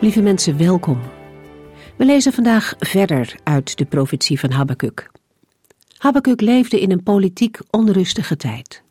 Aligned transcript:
Lieve 0.00 0.22
mensen, 0.22 0.58
welkom. 0.58 1.00
We 1.96 2.04
lezen 2.04 2.32
vandaag 2.32 2.74
verder 2.78 3.34
uit 3.42 3.78
de 3.78 3.84
profetie 3.84 4.40
van 4.40 4.50
Habakuk. 4.50 5.10
Habakuk 5.96 6.40
leefde 6.40 6.80
in 6.80 6.90
een 6.90 7.02
politiek 7.02 7.58
onrustige 7.70 8.36
tijd. 8.36 8.82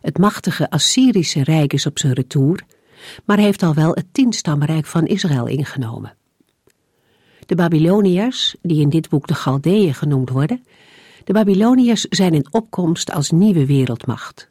Het 0.00 0.18
machtige 0.18 0.70
Assyrische 0.70 1.44
rijk 1.44 1.72
is 1.72 1.86
op 1.86 1.98
zijn 1.98 2.12
retour, 2.12 2.62
maar 3.24 3.38
heeft 3.38 3.62
al 3.62 3.74
wel 3.74 3.94
het 3.94 4.06
tienstammenrijk 4.12 4.86
van 4.86 5.06
Israël 5.06 5.46
ingenomen. 5.46 6.16
De 7.46 7.54
Babyloniërs, 7.54 8.56
die 8.62 8.80
in 8.80 8.88
dit 8.88 9.08
boek 9.08 9.26
de 9.26 9.34
Galdeeën 9.34 9.94
genoemd 9.94 10.30
worden, 10.30 10.64
de 11.24 11.32
Babyloniërs 11.32 12.02
zijn 12.02 12.34
in 12.34 12.46
opkomst 12.52 13.12
als 13.12 13.30
nieuwe 13.30 13.66
wereldmacht. 13.66 14.48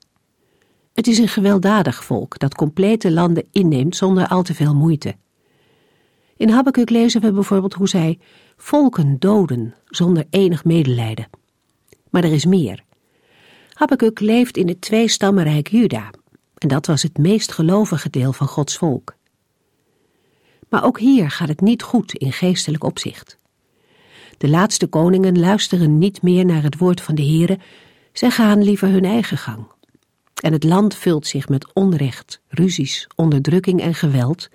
Het 0.93 1.07
is 1.07 1.17
een 1.17 1.27
gewelddadig 1.27 2.03
volk 2.03 2.39
dat 2.39 2.55
complete 2.55 3.11
landen 3.11 3.47
inneemt 3.51 3.95
zonder 3.95 4.27
al 4.27 4.43
te 4.43 4.53
veel 4.53 4.75
moeite. 4.75 5.15
In 6.37 6.49
Habakkuk 6.49 6.89
lezen 6.89 7.21
we 7.21 7.31
bijvoorbeeld 7.31 7.73
hoe 7.73 7.89
zij 7.89 8.19
volken 8.57 9.19
doden 9.19 9.75
zonder 9.85 10.25
enig 10.29 10.63
medelijden. 10.63 11.29
Maar 12.09 12.23
er 12.23 12.33
is 12.33 12.45
meer. 12.45 12.83
Habakkuk 13.73 14.19
leeft 14.19 14.57
in 14.57 14.67
het 14.67 14.81
twee-stammenrijk 14.81 15.67
Juda, 15.67 16.09
en 16.57 16.67
dat 16.67 16.85
was 16.85 17.01
het 17.01 17.17
meest 17.17 17.51
gelovige 17.51 18.09
deel 18.09 18.33
van 18.33 18.47
Gods 18.47 18.77
volk. 18.77 19.15
Maar 20.69 20.83
ook 20.83 20.99
hier 20.99 21.31
gaat 21.31 21.47
het 21.47 21.61
niet 21.61 21.83
goed 21.83 22.13
in 22.13 22.33
geestelijk 22.33 22.83
opzicht. 22.83 23.37
De 24.37 24.49
laatste 24.49 24.87
koningen 24.87 25.39
luisteren 25.39 25.97
niet 25.97 26.21
meer 26.21 26.45
naar 26.45 26.63
het 26.63 26.77
woord 26.77 27.01
van 27.01 27.15
de 27.15 27.23
Heere, 27.25 27.59
zij 28.13 28.29
gaan 28.29 28.63
liever 28.63 28.89
hun 28.89 29.05
eigen 29.05 29.37
gang. 29.37 29.65
En 30.41 30.53
het 30.53 30.63
land 30.63 30.95
vult 30.95 31.27
zich 31.27 31.49
met 31.49 31.73
onrecht, 31.73 32.41
ruzies, 32.47 33.07
onderdrukking 33.15 33.81
en 33.81 33.95
geweld, 33.95 34.49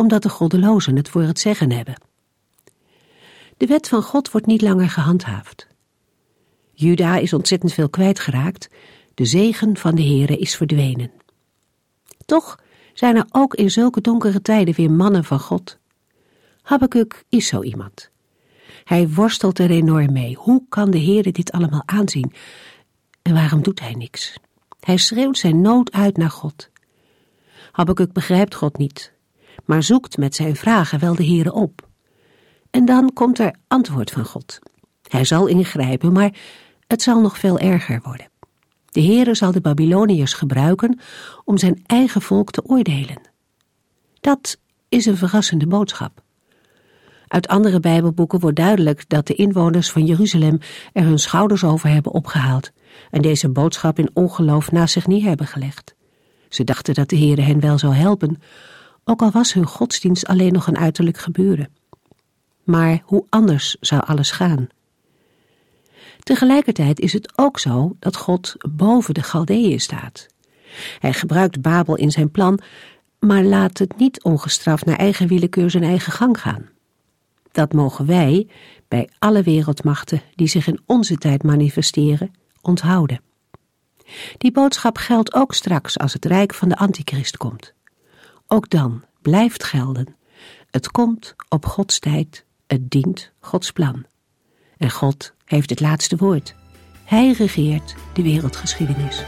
omdat 0.00 0.22
de 0.22 0.28
goddelozen 0.28 0.96
het 0.96 1.08
voor 1.08 1.22
het 1.22 1.38
zeggen 1.38 1.72
hebben. 1.72 1.94
De 3.56 3.66
wet 3.66 3.88
van 3.88 4.02
God 4.02 4.30
wordt 4.30 4.46
niet 4.46 4.62
langer 4.62 4.88
gehandhaafd. 4.88 5.66
Juda 6.72 7.16
is 7.16 7.32
ontzettend 7.32 7.72
veel 7.72 7.88
kwijtgeraakt, 7.88 8.68
de 9.14 9.24
zegen 9.24 9.76
van 9.76 9.94
de 9.94 10.02
Heere 10.02 10.36
is 10.36 10.56
verdwenen. 10.56 11.10
Toch 12.26 12.58
zijn 12.94 13.16
er 13.16 13.26
ook 13.30 13.54
in 13.54 13.70
zulke 13.70 14.00
donkere 14.00 14.42
tijden 14.42 14.74
weer 14.74 14.90
mannen 14.90 15.24
van 15.24 15.40
God. 15.40 15.78
Habakkuk 16.62 17.24
is 17.28 17.46
zo 17.46 17.62
iemand. 17.62 18.10
Hij 18.84 19.08
worstelt 19.08 19.58
er 19.58 19.70
enorm 19.70 20.12
mee. 20.12 20.34
Hoe 20.36 20.62
kan 20.68 20.90
de 20.90 21.00
Heere 21.00 21.32
dit 21.32 21.52
allemaal 21.52 21.82
aanzien? 21.86 22.32
En 23.22 23.34
waarom 23.34 23.62
doet 23.62 23.80
hij 23.80 23.92
niks? 23.94 24.38
Hij 24.80 24.96
schreeuwt 24.96 25.38
zijn 25.38 25.60
nood 25.60 25.92
uit 25.92 26.16
naar 26.16 26.30
God. 26.30 26.70
Habakkuk 27.72 28.12
begrijpt 28.12 28.54
God 28.54 28.78
niet 28.78 29.18
maar 29.64 29.82
zoekt 29.82 30.16
met 30.16 30.34
zijn 30.34 30.56
vragen 30.56 31.00
wel 31.00 31.14
de 31.14 31.26
Heere 31.26 31.52
op. 31.52 31.88
En 32.70 32.84
dan 32.84 33.12
komt 33.12 33.38
er 33.38 33.54
antwoord 33.68 34.10
van 34.10 34.24
God. 34.24 34.58
Hij 35.08 35.24
zal 35.24 35.46
ingrijpen, 35.46 36.12
maar 36.12 36.34
het 36.86 37.02
zal 37.02 37.20
nog 37.20 37.38
veel 37.38 37.58
erger 37.58 38.00
worden. 38.02 38.28
De 38.86 39.02
Heere 39.02 39.34
zal 39.34 39.52
de 39.52 39.60
Babyloniërs 39.60 40.32
gebruiken 40.32 40.98
om 41.44 41.58
zijn 41.58 41.82
eigen 41.86 42.22
volk 42.22 42.50
te 42.50 42.62
oordelen. 42.64 43.20
Dat 44.20 44.58
is 44.88 45.06
een 45.06 45.16
verrassende 45.16 45.66
boodschap. 45.66 46.22
Uit 47.28 47.48
andere 47.48 47.80
Bijbelboeken 47.80 48.40
wordt 48.40 48.56
duidelijk 48.56 49.08
dat 49.08 49.26
de 49.26 49.34
inwoners 49.34 49.90
van 49.90 50.04
Jeruzalem 50.04 50.58
er 50.92 51.04
hun 51.04 51.18
schouders 51.18 51.64
over 51.64 51.88
hebben 51.88 52.12
opgehaald 52.12 52.70
en 53.10 53.22
deze 53.22 53.48
boodschap 53.48 53.98
in 53.98 54.10
ongeloof 54.12 54.72
naast 54.72 54.92
zich 54.92 55.06
neer 55.06 55.24
hebben 55.24 55.46
gelegd. 55.46 55.94
Ze 56.48 56.64
dachten 56.64 56.94
dat 56.94 57.08
de 57.08 57.16
Heere 57.18 57.40
hen 57.40 57.60
wel 57.60 57.78
zou 57.78 57.94
helpen, 57.94 58.42
ook 59.04 59.22
al 59.22 59.30
was 59.30 59.52
hun 59.52 59.66
godsdienst 59.66 60.26
alleen 60.26 60.52
nog 60.52 60.66
een 60.66 60.78
uiterlijk 60.78 61.18
gebeuren. 61.18 61.68
Maar 62.64 63.02
hoe 63.04 63.26
anders 63.28 63.76
zou 63.80 64.02
alles 64.06 64.30
gaan? 64.30 64.68
Tegelijkertijd 66.22 67.00
is 67.00 67.12
het 67.12 67.32
ook 67.38 67.58
zo 67.58 67.96
dat 67.98 68.16
God 68.16 68.54
boven 68.70 69.14
de 69.14 69.22
Galdeeën 69.22 69.80
staat. 69.80 70.26
Hij 70.98 71.12
gebruikt 71.12 71.62
Babel 71.62 71.96
in 71.96 72.10
zijn 72.10 72.30
plan, 72.30 72.60
maar 73.18 73.44
laat 73.44 73.78
het 73.78 73.98
niet 73.98 74.22
ongestraft 74.22 74.84
naar 74.84 74.96
eigen 74.96 75.28
willekeur 75.28 75.70
zijn 75.70 75.84
eigen 75.84 76.12
gang 76.12 76.40
gaan. 76.40 76.68
Dat 77.52 77.72
mogen 77.72 78.06
wij, 78.06 78.48
bij 78.88 79.08
alle 79.18 79.42
wereldmachten 79.42 80.22
die 80.34 80.46
zich 80.46 80.66
in 80.66 80.80
onze 80.86 81.16
tijd 81.16 81.42
manifesteren, 81.42 82.32
onthouden. 82.60 83.20
Die 84.38 84.52
boodschap 84.52 84.96
geldt 84.96 85.34
ook 85.34 85.54
straks 85.54 85.98
als 85.98 86.12
het 86.12 86.24
rijk 86.24 86.54
van 86.54 86.68
de 86.68 86.76
antichrist 86.76 87.36
komt. 87.36 87.74
Ook 88.52 88.70
dan 88.70 89.04
blijft 89.22 89.64
gelden. 89.64 90.16
Het 90.70 90.90
komt 90.90 91.34
op 91.48 91.66
Gods 91.66 91.98
tijd, 91.98 92.44
het 92.66 92.90
dient 92.90 93.32
Gods 93.40 93.70
plan. 93.70 94.06
En 94.76 94.90
God 94.90 95.34
heeft 95.44 95.70
het 95.70 95.80
laatste 95.80 96.16
woord. 96.16 96.54
Hij 97.04 97.32
regeert 97.32 97.94
de 98.12 98.22
wereldgeschiedenis. 98.22 99.24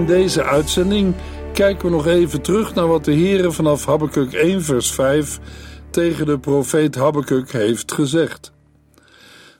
In 0.00 0.06
deze 0.06 0.44
uitzending 0.44 1.14
kijken 1.52 1.84
we 1.84 1.90
nog 1.90 2.06
even 2.06 2.42
terug 2.42 2.74
naar 2.74 2.86
wat 2.86 3.04
de 3.04 3.12
Heere 3.12 3.52
vanaf 3.52 3.86
Habakkuk 3.86 4.32
1 4.32 4.62
vers 4.62 4.90
5 4.90 5.38
tegen 5.90 6.26
de 6.26 6.38
profeet 6.38 6.94
Habakkuk 6.94 7.52
heeft 7.52 7.92
gezegd. 7.92 8.52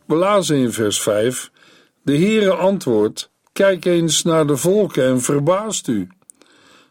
We 0.06 0.14
lazen 0.14 0.56
in 0.56 0.72
vers 0.72 1.02
5: 1.02 1.50
De 2.02 2.16
Heere 2.16 2.54
antwoordt: 2.54 3.30
Kijk 3.52 3.84
eens 3.84 4.22
naar 4.22 4.46
de 4.46 4.56
volken 4.56 5.04
en 5.04 5.20
verbaast 5.20 5.88
u. 5.88 6.08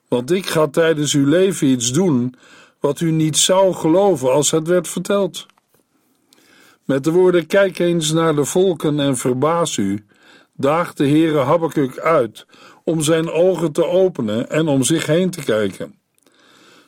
Want 0.08 0.32
ik 0.32 0.46
ga 0.46 0.68
tijdens 0.68 1.14
uw 1.14 1.28
leven 1.28 1.68
iets 1.68 1.92
doen 1.92 2.36
wat 2.80 3.00
u 3.00 3.12
niet 3.12 3.38
zou 3.38 3.74
geloven 3.74 4.32
als 4.32 4.52
het 4.52 4.68
werd 4.68 4.88
verteld. 4.88 5.46
Met 6.86 7.04
de 7.04 7.12
woorden: 7.12 7.48
Kijk 7.48 7.80
eens 7.80 8.12
naar 8.12 8.36
de 8.36 8.46
volken 8.46 9.00
en 9.00 9.18
verbaas 9.18 9.78
u, 9.78 10.06
daagt 10.54 10.98
de 10.98 11.08
Heere 11.08 11.40
Habakkuk 11.40 12.00
uit 12.00 12.46
om 12.90 13.02
zijn 13.02 13.32
ogen 13.32 13.72
te 13.72 13.86
openen 13.86 14.50
en 14.50 14.68
om 14.68 14.84
zich 14.84 15.06
heen 15.06 15.30
te 15.30 15.44
kijken. 15.44 15.96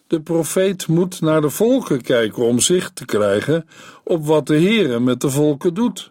De 0.07 0.21
profeet 0.21 0.87
moet 0.87 1.21
naar 1.21 1.41
de 1.41 1.49
volken 1.49 2.01
kijken 2.01 2.43
om 2.43 2.59
zicht 2.59 2.95
te 2.95 3.05
krijgen 3.05 3.67
op 4.03 4.25
wat 4.25 4.47
de 4.47 4.55
Heere 4.55 4.99
met 4.99 5.21
de 5.21 5.29
volken 5.29 5.73
doet. 5.73 6.09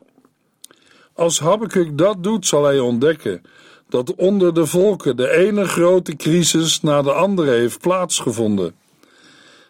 Als 1.15 1.41
Habakkuk 1.41 1.99
dat 1.99 2.23
doet, 2.23 2.47
zal 2.47 2.65
hij 2.65 2.79
ontdekken 2.79 3.43
dat 3.89 4.15
onder 4.15 4.55
de 4.55 4.67
volken 4.67 5.17
de 5.17 5.31
ene 5.31 5.65
grote 5.65 6.17
crisis 6.17 6.81
na 6.81 7.03
de 7.03 7.13
andere 7.13 7.51
heeft 7.51 7.81
plaatsgevonden. 7.81 8.75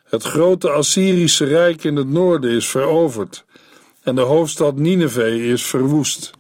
Het 0.05 0.23
grote 0.23 0.71
Assyrische 0.71 1.45
rijk 1.45 1.85
in 1.85 1.97
het 1.97 2.09
noorden 2.09 2.51
is 2.51 2.69
veroverd 2.69 3.45
en 4.03 4.15
de 4.15 4.21
hoofdstad 4.21 4.77
Nineveh 4.77 5.51
is 5.51 5.65
verwoest. 5.65 6.31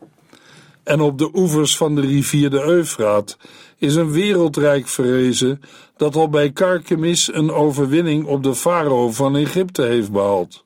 En 0.82 1.00
op 1.00 1.18
de 1.18 1.30
oevers 1.34 1.76
van 1.76 1.94
de 1.94 2.00
rivier 2.00 2.50
de 2.50 2.62
Eufraat 2.62 3.36
is 3.80 3.94
een 3.94 4.12
wereldrijk 4.12 4.88
verrezen 4.88 5.60
dat 5.96 6.16
al 6.16 6.28
bij 6.28 6.50
Karkemis 6.50 7.34
een 7.34 7.50
overwinning 7.50 8.26
op 8.26 8.42
de 8.42 8.54
farao 8.54 9.10
van 9.10 9.36
Egypte 9.36 9.82
heeft 9.82 10.12
behaald. 10.12 10.64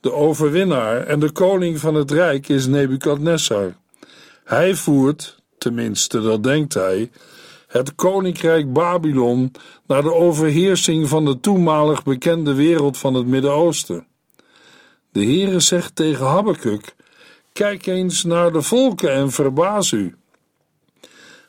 De 0.00 0.12
overwinnaar 0.12 1.06
en 1.06 1.20
de 1.20 1.30
koning 1.30 1.78
van 1.78 1.94
het 1.94 2.10
rijk 2.10 2.48
is 2.48 2.66
Nebukadnessar. 2.66 3.76
Hij 4.44 4.74
voert, 4.74 5.42
tenminste 5.58 6.20
dat 6.20 6.42
denkt 6.42 6.74
hij, 6.74 7.10
het 7.66 7.94
koninkrijk 7.94 8.72
Babylon 8.72 9.52
naar 9.86 10.02
de 10.02 10.14
overheersing 10.14 11.08
van 11.08 11.24
de 11.24 11.40
toenmalig 11.40 12.02
bekende 12.02 12.54
wereld 12.54 12.98
van 12.98 13.14
het 13.14 13.26
Midden-Oosten. 13.26 14.06
De 15.12 15.24
Heere 15.24 15.60
zegt 15.60 15.96
tegen 15.96 16.26
Habakkuk: 16.26 16.94
Kijk 17.52 17.86
eens 17.86 18.24
naar 18.24 18.52
de 18.52 18.62
volken 18.62 19.12
en 19.12 19.30
verbaas 19.30 19.92
u. 19.92 20.16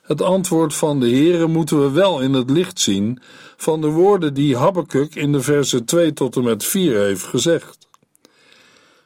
Het 0.04 0.22
antwoord 0.22 0.74
van 0.74 1.00
de 1.00 1.10
Heere 1.10 1.48
moeten 1.48 1.82
we 1.82 1.92
wel 1.92 2.20
in 2.20 2.34
het 2.34 2.50
licht 2.50 2.80
zien 2.80 3.22
van 3.58 3.82
de 3.82 3.88
woorden 3.88 4.34
die 4.34 4.58
Habakkuk 4.58 5.16
in 5.16 5.32
de 5.32 5.42
versen 5.42 5.86
2 5.86 6.14
tot 6.14 6.36
en 6.36 6.44
met 6.44 6.64
4 6.64 7.00
heeft 7.00 7.24
gezegd. 7.24 7.88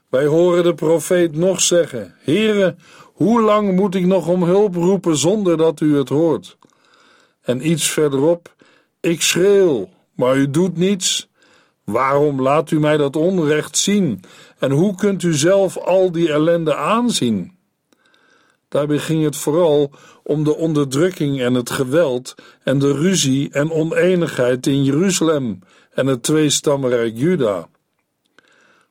Wij 0.10 0.26
horen 0.26 0.64
de 0.64 0.74
profeet 0.74 1.36
nog 1.36 1.62
zeggen: 1.62 2.16
Heere, 2.20 2.76
hoe 3.14 3.42
lang 3.42 3.76
moet 3.76 3.96
ik 3.96 4.06
nog 4.06 4.28
om 4.28 4.44
hulp 4.44 4.76
roepen 4.76 5.18
zonder 5.18 5.58
dat 5.58 5.80
u 5.80 5.98
het 5.98 6.10
hoort? 6.10 6.58
En 7.42 7.70
iets 7.70 7.90
verderop: 7.90 8.56
Ik 9.00 9.22
schreeuw, 9.22 9.90
maar 10.16 10.38
u 10.38 10.50
doet 10.50 10.78
niets. 10.78 11.30
Waarom 11.84 12.42
laat 12.42 12.72
u 12.72 12.80
mij 12.80 12.98
dat 12.98 13.16
onrecht 13.16 13.78
zien? 13.78 14.24
En 14.60 14.72
hoe 14.72 14.96
kunt 14.96 15.24
u 15.24 15.34
zelf 15.34 15.78
al 15.78 16.12
die 16.12 16.32
ellende 16.32 16.76
aanzien? 16.76 17.58
Daarbij 18.70 18.98
ging 18.98 19.24
het 19.24 19.36
vooral 19.36 19.92
om 20.27 20.44
de 20.44 20.56
onderdrukking 20.56 21.41
en 21.41 21.53
het 21.53 21.69
geweld 21.69 22.35
en 22.63 22.79
de 22.79 22.94
ruzie 22.94 23.50
en 23.51 23.71
oneenigheid 23.71 24.68
in 24.68 24.83
Jeruzalem 24.83 25.59
en 25.94 26.07
het 26.07 26.24
tweestammenrijk 26.24 27.18
Juda. 27.18 27.68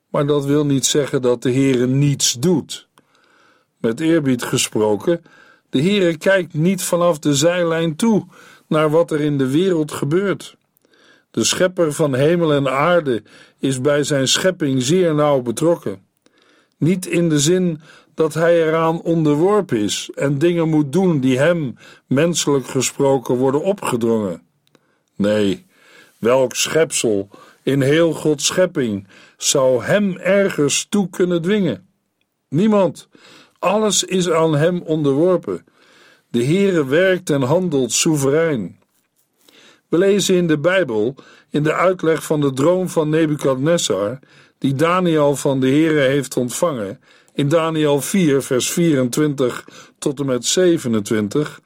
Maar 0.09 0.25
dat 0.27 0.45
wil 0.45 0.65
niet 0.65 0.85
zeggen 0.85 1.21
dat 1.21 1.41
de 1.41 1.51
Heere 1.51 1.87
niets 1.87 2.33
doet. 2.33 2.87
Met 3.77 3.99
eerbied 3.99 4.43
gesproken, 4.43 5.21
de 5.69 5.81
Heere 5.81 6.17
kijkt 6.17 6.53
niet 6.53 6.83
vanaf 6.83 7.19
de 7.19 7.35
zijlijn 7.35 7.95
toe 7.95 8.25
naar 8.67 8.89
wat 8.89 9.11
er 9.11 9.21
in 9.21 9.37
de 9.37 9.47
wereld 9.47 9.91
gebeurt. 9.91 10.57
De 11.31 11.43
schepper 11.43 11.93
van 11.93 12.15
hemel 12.15 12.53
en 12.53 12.69
aarde 12.69 13.23
is 13.59 13.81
bij 13.81 14.03
zijn 14.03 14.27
schepping 14.27 14.83
zeer 14.83 15.15
nauw 15.15 15.41
betrokken. 15.41 16.01
Niet 16.77 17.05
in 17.05 17.29
de 17.29 17.39
zin 17.39 17.81
dat 18.17 18.33
hij 18.33 18.67
eraan 18.67 19.01
onderworpen 19.01 19.77
is 19.77 20.09
en 20.15 20.37
dingen 20.37 20.69
moet 20.69 20.91
doen 20.91 21.19
die 21.19 21.37
hem, 21.37 21.77
menselijk 22.07 22.67
gesproken, 22.67 23.35
worden 23.35 23.63
opgedrongen. 23.63 24.41
Nee, 25.15 25.65
welk 26.17 26.55
schepsel 26.55 27.29
in 27.63 27.81
heel 27.81 28.13
Gods 28.13 28.45
schepping 28.45 29.07
zou 29.37 29.83
hem 29.83 30.17
ergens 30.17 30.85
toe 30.89 31.09
kunnen 31.09 31.41
dwingen? 31.41 31.87
Niemand. 32.49 33.07
Alles 33.59 34.03
is 34.03 34.29
aan 34.29 34.55
hem 34.55 34.81
onderworpen. 34.81 35.65
De 36.29 36.45
Heere 36.45 36.85
werkt 36.85 37.29
en 37.29 37.41
handelt 37.41 37.91
soeverein. 37.91 38.79
We 39.87 39.97
lezen 39.97 40.35
in 40.35 40.47
de 40.47 40.59
Bijbel, 40.59 41.15
in 41.49 41.63
de 41.63 41.73
uitleg 41.73 42.23
van 42.23 42.41
de 42.41 42.53
droom 42.53 42.89
van 42.89 43.09
Nebukadnessar, 43.09 44.19
die 44.57 44.75
Daniel 44.75 45.35
van 45.35 45.59
de 45.59 45.67
Heere 45.67 45.99
heeft 45.99 46.37
ontvangen, 46.37 46.99
in 47.37 47.47
Daniel 47.47 48.01
4, 48.01 48.41
vers 48.41 48.69
24 48.71 49.67
tot 49.99 50.19
en 50.19 50.25
met 50.25 50.45
27, 50.45 51.61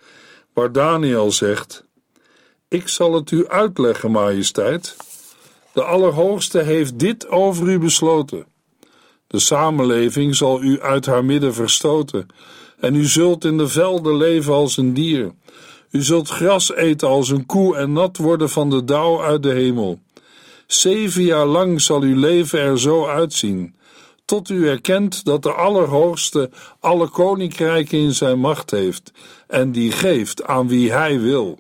waar 0.54 0.72
Daniel 0.72 1.32
zegt: 1.32 1.84
Ik 2.68 2.88
zal 2.88 3.14
het 3.14 3.32
u 3.32 3.48
uitleggen, 3.48 4.12
majesteit. 4.12 4.96
De 5.74 5.84
Allerhoogste 5.84 6.60
heeft 6.60 7.00
dit 7.00 7.28
over 7.28 7.68
u 7.68 7.80
besloten. 7.80 8.46
De 9.28 9.40
samenleving 9.40 10.36
zal 10.36 10.62
u 10.62 10.82
uit 10.82 11.06
haar 11.06 11.26
midden 11.26 11.54
verstoten, 11.54 12.28
en 12.80 12.96
u 12.96 13.06
zult 13.06 13.46
in 13.46 13.58
de 13.58 13.68
velden 13.68 14.16
leven 14.16 14.54
als 14.54 14.78
een 14.78 14.94
dier. 14.94 15.32
U 15.92 16.04
zult 16.04 16.30
gras 16.30 16.74
eten 16.74 17.08
als 17.08 17.30
een 17.30 17.46
koe 17.46 17.76
en 17.76 17.94
nat 17.94 18.18
worden 18.18 18.50
van 18.50 18.70
de 18.70 18.84
dauw 18.84 19.22
uit 19.22 19.44
de 19.44 19.52
hemel. 19.52 20.00
Zeven 20.68 21.24
jaar 21.24 21.46
lang 21.46 21.82
zal 21.82 22.02
uw 22.02 22.20
leven 22.20 22.60
er 22.60 22.80
zo 22.80 23.08
uitzien, 23.08 23.76
tot 24.32 24.50
u 24.50 24.68
erkent 24.68 25.26
dat 25.26 25.44
de 25.44 25.54
Allerhoogste 25.54 26.50
alle 26.80 27.10
koninkrijken 27.10 28.00
in 28.00 28.14
zijn 28.14 28.40
macht 28.40 28.72
heeft 28.72 29.12
en 29.48 29.72
die 29.72 29.92
geeft 29.92 30.44
aan 30.44 30.68
wie 30.68 30.92
hij 30.92 31.20
wil. 31.20 31.60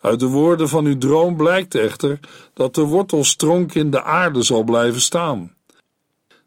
Uit 0.00 0.20
de 0.20 0.26
woorden 0.26 0.68
van 0.68 0.84
uw 0.84 0.98
droom 0.98 1.36
blijkt 1.36 1.74
echter 1.74 2.20
dat 2.54 2.74
de 2.74 2.82
wortelstronk 2.82 3.74
in 3.74 3.90
de 3.90 4.02
aarde 4.02 4.42
zal 4.42 4.62
blijven 4.62 5.00
staan. 5.00 5.54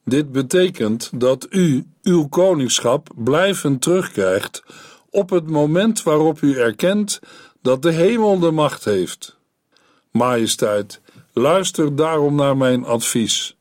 Dit 0.04 0.32
betekent 0.32 1.10
dat 1.16 1.48
u 1.50 1.86
uw 2.02 2.28
koningschap 2.28 3.10
blijvend 3.16 3.82
terugkrijgt 3.82 4.64
op 5.10 5.30
het 5.30 5.50
moment 5.50 6.04
waarop 6.04 6.42
u 6.42 6.58
erkent 6.58 7.20
dat 7.62 7.82
de 7.82 7.92
hemel 7.92 8.40
de 8.40 8.52
macht 8.52 8.86
heeft. 8.86 9.38
Majesteit, 10.12 11.02
luister 11.34 11.96
daarom 11.96 12.36
naar 12.36 12.58
mijn 12.58 12.86
advies. 12.86 13.55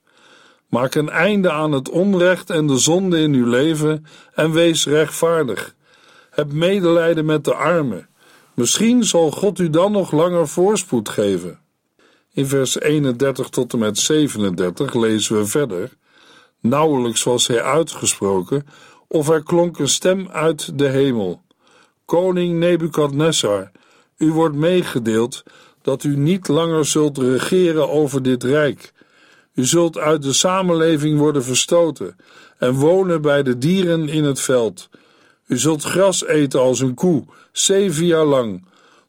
Maak 0.68 0.94
een 0.94 1.10
einde 1.10 1.50
aan 1.50 1.72
het 1.72 1.88
onrecht 1.88 2.50
en 2.50 2.66
de 2.66 2.78
zonde 2.78 3.18
in 3.18 3.32
uw 3.32 3.46
leven 3.46 4.06
en 4.34 4.52
wees 4.52 4.86
rechtvaardig. 4.86 5.74
Heb 6.30 6.52
medelijden 6.52 7.24
met 7.24 7.44
de 7.44 7.54
armen. 7.54 8.08
Misschien 8.54 9.04
zal 9.04 9.30
God 9.30 9.58
u 9.58 9.70
dan 9.70 9.92
nog 9.92 10.12
langer 10.12 10.48
voorspoed 10.48 11.08
geven. 11.08 11.58
In 12.32 12.46
vers 12.46 12.80
31 12.80 13.48
tot 13.48 13.72
en 13.72 13.78
met 13.78 13.98
37 13.98 14.94
lezen 14.94 15.38
we 15.38 15.46
verder. 15.46 15.90
Nauwelijks 16.60 17.22
was 17.22 17.46
hij 17.46 17.62
uitgesproken, 17.62 18.66
of 19.08 19.28
er 19.28 19.42
klonk 19.42 19.78
een 19.78 19.88
stem 19.88 20.28
uit 20.28 20.78
de 20.78 20.88
hemel. 20.88 21.42
Koning 22.04 22.58
Nebukadnessar, 22.58 23.70
u 24.16 24.32
wordt 24.32 24.54
meegedeeld 24.54 25.42
dat 25.82 26.04
u 26.04 26.16
niet 26.16 26.48
langer 26.48 26.84
zult 26.84 27.18
regeren 27.18 27.90
over 27.90 28.22
dit 28.22 28.44
rijk. 28.44 28.92
U 29.54 29.64
zult 29.64 29.98
uit 29.98 30.22
de 30.22 30.32
samenleving 30.32 31.18
worden 31.18 31.44
verstoten 31.44 32.16
en 32.58 32.74
wonen 32.74 33.22
bij 33.22 33.42
de 33.42 33.58
dieren 33.58 34.08
in 34.08 34.24
het 34.24 34.40
veld. 34.40 34.88
U 35.46 35.58
zult 35.58 35.82
gras 35.82 36.24
eten 36.24 36.60
als 36.60 36.80
een 36.80 36.94
koe, 36.94 37.24
zeven 37.52 38.06
jaar 38.06 38.24
lang, 38.24 38.66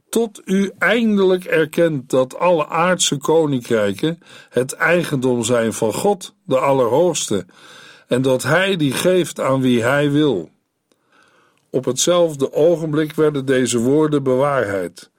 tot 0.09 0.41
u 0.45 0.71
eindelijk 0.77 1.43
erkent 1.43 2.09
dat 2.09 2.37
alle 2.37 2.67
aardse 2.67 3.17
koninkrijken 3.17 4.19
het 4.49 4.73
eigendom 4.73 5.43
zijn 5.43 5.73
van 5.73 5.93
God, 5.93 6.35
de 6.43 6.59
Allerhoogste, 6.59 7.45
en 8.07 8.21
dat 8.21 8.43
Hij 8.43 8.75
die 8.75 8.91
geeft 8.91 9.39
aan 9.39 9.61
wie 9.61 9.83
Hij 9.83 10.11
wil. 10.11 10.49
Op 11.69 11.85
hetzelfde 11.85 12.53
ogenblik 12.53 13.13
werden 13.13 13.45
deze 13.45 13.79
woorden 13.79 14.23
bewaarheid. 14.23 15.11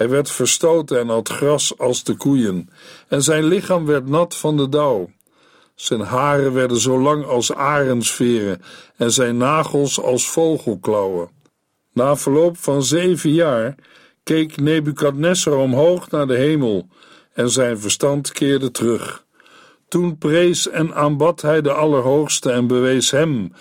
Hij 0.00 0.08
werd 0.08 0.30
verstoten 0.30 0.98
en 0.98 1.08
had 1.08 1.28
gras 1.28 1.78
als 1.78 2.04
de 2.04 2.14
koeien, 2.14 2.68
en 3.08 3.22
zijn 3.22 3.44
lichaam 3.44 3.86
werd 3.86 4.08
nat 4.08 4.36
van 4.36 4.56
de 4.56 4.68
dauw. 4.68 5.10
Zijn 5.74 6.00
haren 6.00 6.52
werden 6.52 6.76
zo 6.76 7.00
lang 7.00 7.24
als 7.24 7.52
arendsveren 7.52 8.62
en 8.96 9.12
zijn 9.12 9.36
nagels 9.36 10.00
als 10.00 10.28
vogelklauwen. 10.28 11.30
Na 11.92 12.16
verloop 12.16 12.56
van 12.56 12.82
zeven 12.82 13.32
jaar 13.32 13.74
keek 14.22 14.56
Nebukadnessar 14.56 15.56
omhoog 15.56 16.10
naar 16.10 16.26
de 16.26 16.36
hemel 16.36 16.88
en 17.32 17.50
zijn 17.50 17.78
verstand 17.78 18.32
keerde 18.32 18.70
terug. 18.70 19.24
Toen 19.88 20.18
prees 20.18 20.68
en 20.68 20.94
aanbad 20.94 21.40
hij 21.40 21.60
de 21.60 21.72
Allerhoogste 21.72 22.50
en 22.50 22.66
bewees 22.66 23.10
hem 23.10 23.52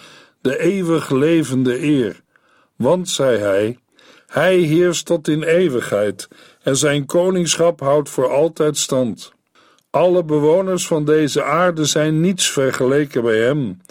de 0.42 0.60
eeuwig 0.60 1.10
levende 1.10 1.82
eer. 1.84 2.22
Want, 2.76 3.10
zei 3.10 3.38
hij, 3.38 3.80
hij 4.30 4.58
heerst 4.58 5.06
tot 5.06 5.28
in 5.28 5.44
eeuwigheid 5.44 6.28
en 6.62 6.78
zijn 6.78 7.06
koningschap 7.06 7.80
houdt 7.80 8.10
voor 8.10 8.30
altijd 8.30 8.78
stand. 8.78 9.34
Alle 9.90 10.24
bewoners 10.24 10.88
van 10.88 11.06
deze 11.06 11.44
aarde 11.44 11.86
zijn 11.86 12.22
niets 12.22 12.52
vergeleken 12.52 13.24
bij 13.24 13.38
hem. 13.38 13.82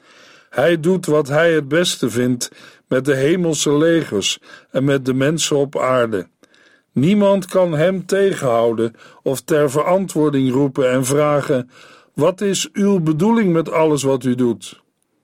Hij 0.51 0.81
doet 0.81 1.07
wat 1.07 1.29
hij 1.29 1.53
het 1.53 1.69
beste 1.69 2.11
vindt 2.11 2.51
met 2.87 3.05
de 3.05 3.15
hemelse 3.15 3.77
legers 3.77 4.39
en 4.71 4.85
met 4.85 5.05
de 5.05 5.15
mensen 5.15 5.57
op 5.57 5.79
aarde. 5.79 6.29
Niemand 6.93 7.47
kan 7.47 7.73
hem 7.73 8.07
tegenhouden 8.07 8.95
of 9.23 9.41
ter 9.41 9.71
verantwoording 9.71 10.53
roepen 10.53 10.91
en 10.91 11.05
vragen: 11.05 11.71
Wat 12.15 12.41
is 12.41 12.69
uw 12.73 13.01
bedoeling 13.01 13.53
met 13.53 13.71
alles 13.71 14.03
wat 14.03 14.25
u 14.25 14.35
doet? 14.35 14.83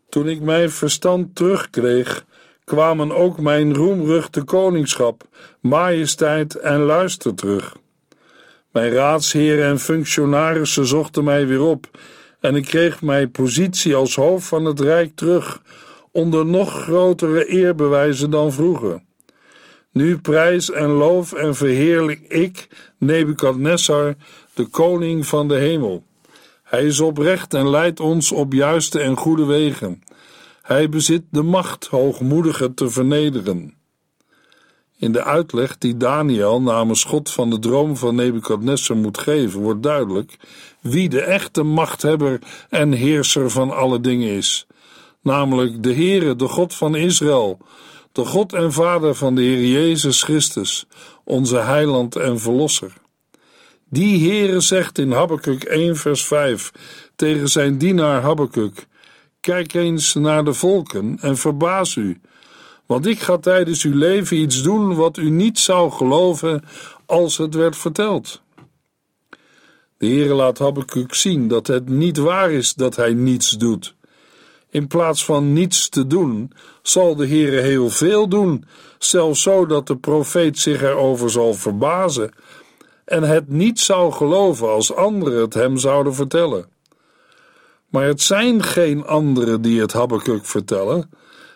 Toen 0.08 0.28
ik 0.28 0.40
mijn 0.40 0.70
verstand 0.70 1.34
terugkreeg, 1.34 2.24
kwamen 2.64 3.12
ook 3.12 3.40
mijn 3.40 3.74
roemruchte 3.74 4.44
koningschap, 4.44 5.22
majesteit 5.60 6.54
en 6.54 6.80
luister 6.80 7.34
terug. 7.34 7.76
Mijn 8.72 8.92
raadsheren 8.92 9.64
en 9.64 9.78
functionarissen 9.78 10.86
zochten 10.86 11.24
mij 11.24 11.46
weer 11.46 11.62
op 11.62 11.90
en 12.40 12.54
ik 12.54 12.64
kreeg 12.64 13.02
mijn 13.02 13.30
positie 13.30 13.94
als 13.94 14.14
hoofd 14.14 14.46
van 14.46 14.64
het 14.64 14.80
rijk 14.80 15.14
terug, 15.14 15.62
onder 16.12 16.46
nog 16.46 16.82
grotere 16.82 17.46
eerbewijzen 17.46 18.30
dan 18.30 18.52
vroeger. 18.52 19.02
Nu 19.92 20.18
prijs 20.18 20.70
en 20.70 20.88
loof 20.88 21.32
en 21.32 21.54
verheerlijk 21.54 22.20
ik, 22.28 22.68
Nebukadnessar, 22.98 24.14
de 24.54 24.66
koning 24.66 25.26
van 25.26 25.48
de 25.48 25.54
hemel. 25.54 26.04
Hij 26.62 26.84
is 26.84 27.00
oprecht 27.00 27.54
en 27.54 27.70
leidt 27.70 28.00
ons 28.00 28.32
op 28.32 28.52
juiste 28.52 29.00
en 29.00 29.16
goede 29.16 29.44
wegen. 29.44 30.02
Hij 30.64 30.88
bezit 30.88 31.22
de 31.30 31.42
macht 31.42 31.86
hoogmoedigen 31.86 32.74
te 32.74 32.90
vernederen. 32.90 33.74
In 34.98 35.12
de 35.12 35.24
uitleg 35.24 35.78
die 35.78 35.96
Daniel 35.96 36.62
namens 36.62 37.04
God 37.04 37.30
van 37.30 37.50
de 37.50 37.58
droom 37.58 37.96
van 37.96 38.14
Nebukadnessar 38.14 38.96
moet 38.96 39.18
geven, 39.18 39.60
wordt 39.60 39.82
duidelijk 39.82 40.36
wie 40.80 41.08
de 41.08 41.20
echte 41.20 41.62
machthebber 41.62 42.38
en 42.70 42.92
heerser 42.92 43.50
van 43.50 43.70
alle 43.70 44.00
dingen 44.00 44.28
is, 44.28 44.66
namelijk 45.22 45.82
de 45.82 45.94
Heere, 45.94 46.36
de 46.36 46.48
God 46.48 46.74
van 46.74 46.94
Israël, 46.94 47.58
de 48.12 48.24
God 48.24 48.52
en 48.52 48.72
Vader 48.72 49.14
van 49.14 49.34
de 49.34 49.42
Heer 49.42 49.66
Jezus 49.66 50.22
Christus, 50.22 50.86
onze 51.24 51.56
heiland 51.56 52.16
en 52.16 52.40
verlosser. 52.40 52.92
Die 53.88 54.30
Heere 54.30 54.60
zegt 54.60 54.98
in 54.98 55.12
Habakkuk 55.12 55.64
1 55.64 55.96
vers 55.96 56.24
5 56.24 56.72
tegen 57.16 57.48
zijn 57.48 57.78
dienaar 57.78 58.22
Habakkuk, 58.22 58.86
kijk 59.44 59.74
eens 59.74 60.14
naar 60.14 60.44
de 60.44 60.52
volken 60.52 61.18
en 61.20 61.36
verbaas 61.36 61.96
u, 61.96 62.20
want 62.86 63.06
ik 63.06 63.20
ga 63.20 63.38
tijdens 63.38 63.82
uw 63.82 63.94
leven 63.94 64.36
iets 64.36 64.62
doen 64.62 64.94
wat 64.94 65.16
u 65.16 65.30
niet 65.30 65.58
zou 65.58 65.90
geloven 65.90 66.64
als 67.06 67.36
het 67.36 67.54
werd 67.54 67.76
verteld. 67.76 68.42
De 69.98 70.06
Heere 70.06 70.34
laat 70.34 70.58
Habakkuk 70.58 71.14
zien 71.14 71.48
dat 71.48 71.66
het 71.66 71.88
niet 71.88 72.16
waar 72.16 72.50
is 72.50 72.74
dat 72.74 72.96
hij 72.96 73.14
niets 73.14 73.50
doet. 73.50 73.94
In 74.70 74.86
plaats 74.86 75.24
van 75.24 75.52
niets 75.52 75.88
te 75.88 76.06
doen, 76.06 76.52
zal 76.82 77.16
de 77.16 77.26
Heere 77.26 77.60
heel 77.60 77.90
veel 77.90 78.28
doen, 78.28 78.64
zelfs 78.98 79.42
zo 79.42 79.66
dat 79.66 79.86
de 79.86 79.96
profeet 79.96 80.58
zich 80.58 80.82
erover 80.82 81.30
zal 81.30 81.54
verbazen 81.54 82.32
en 83.04 83.22
het 83.22 83.48
niet 83.48 83.80
zou 83.80 84.12
geloven 84.12 84.68
als 84.68 84.94
anderen 84.94 85.40
het 85.40 85.54
hem 85.54 85.78
zouden 85.78 86.14
vertellen. 86.14 86.73
Maar 87.94 88.06
het 88.06 88.22
zijn 88.22 88.62
geen 88.62 89.06
anderen 89.06 89.62
die 89.62 89.80
het 89.80 89.92
Habakkuk 89.92 90.46
vertellen, 90.46 91.10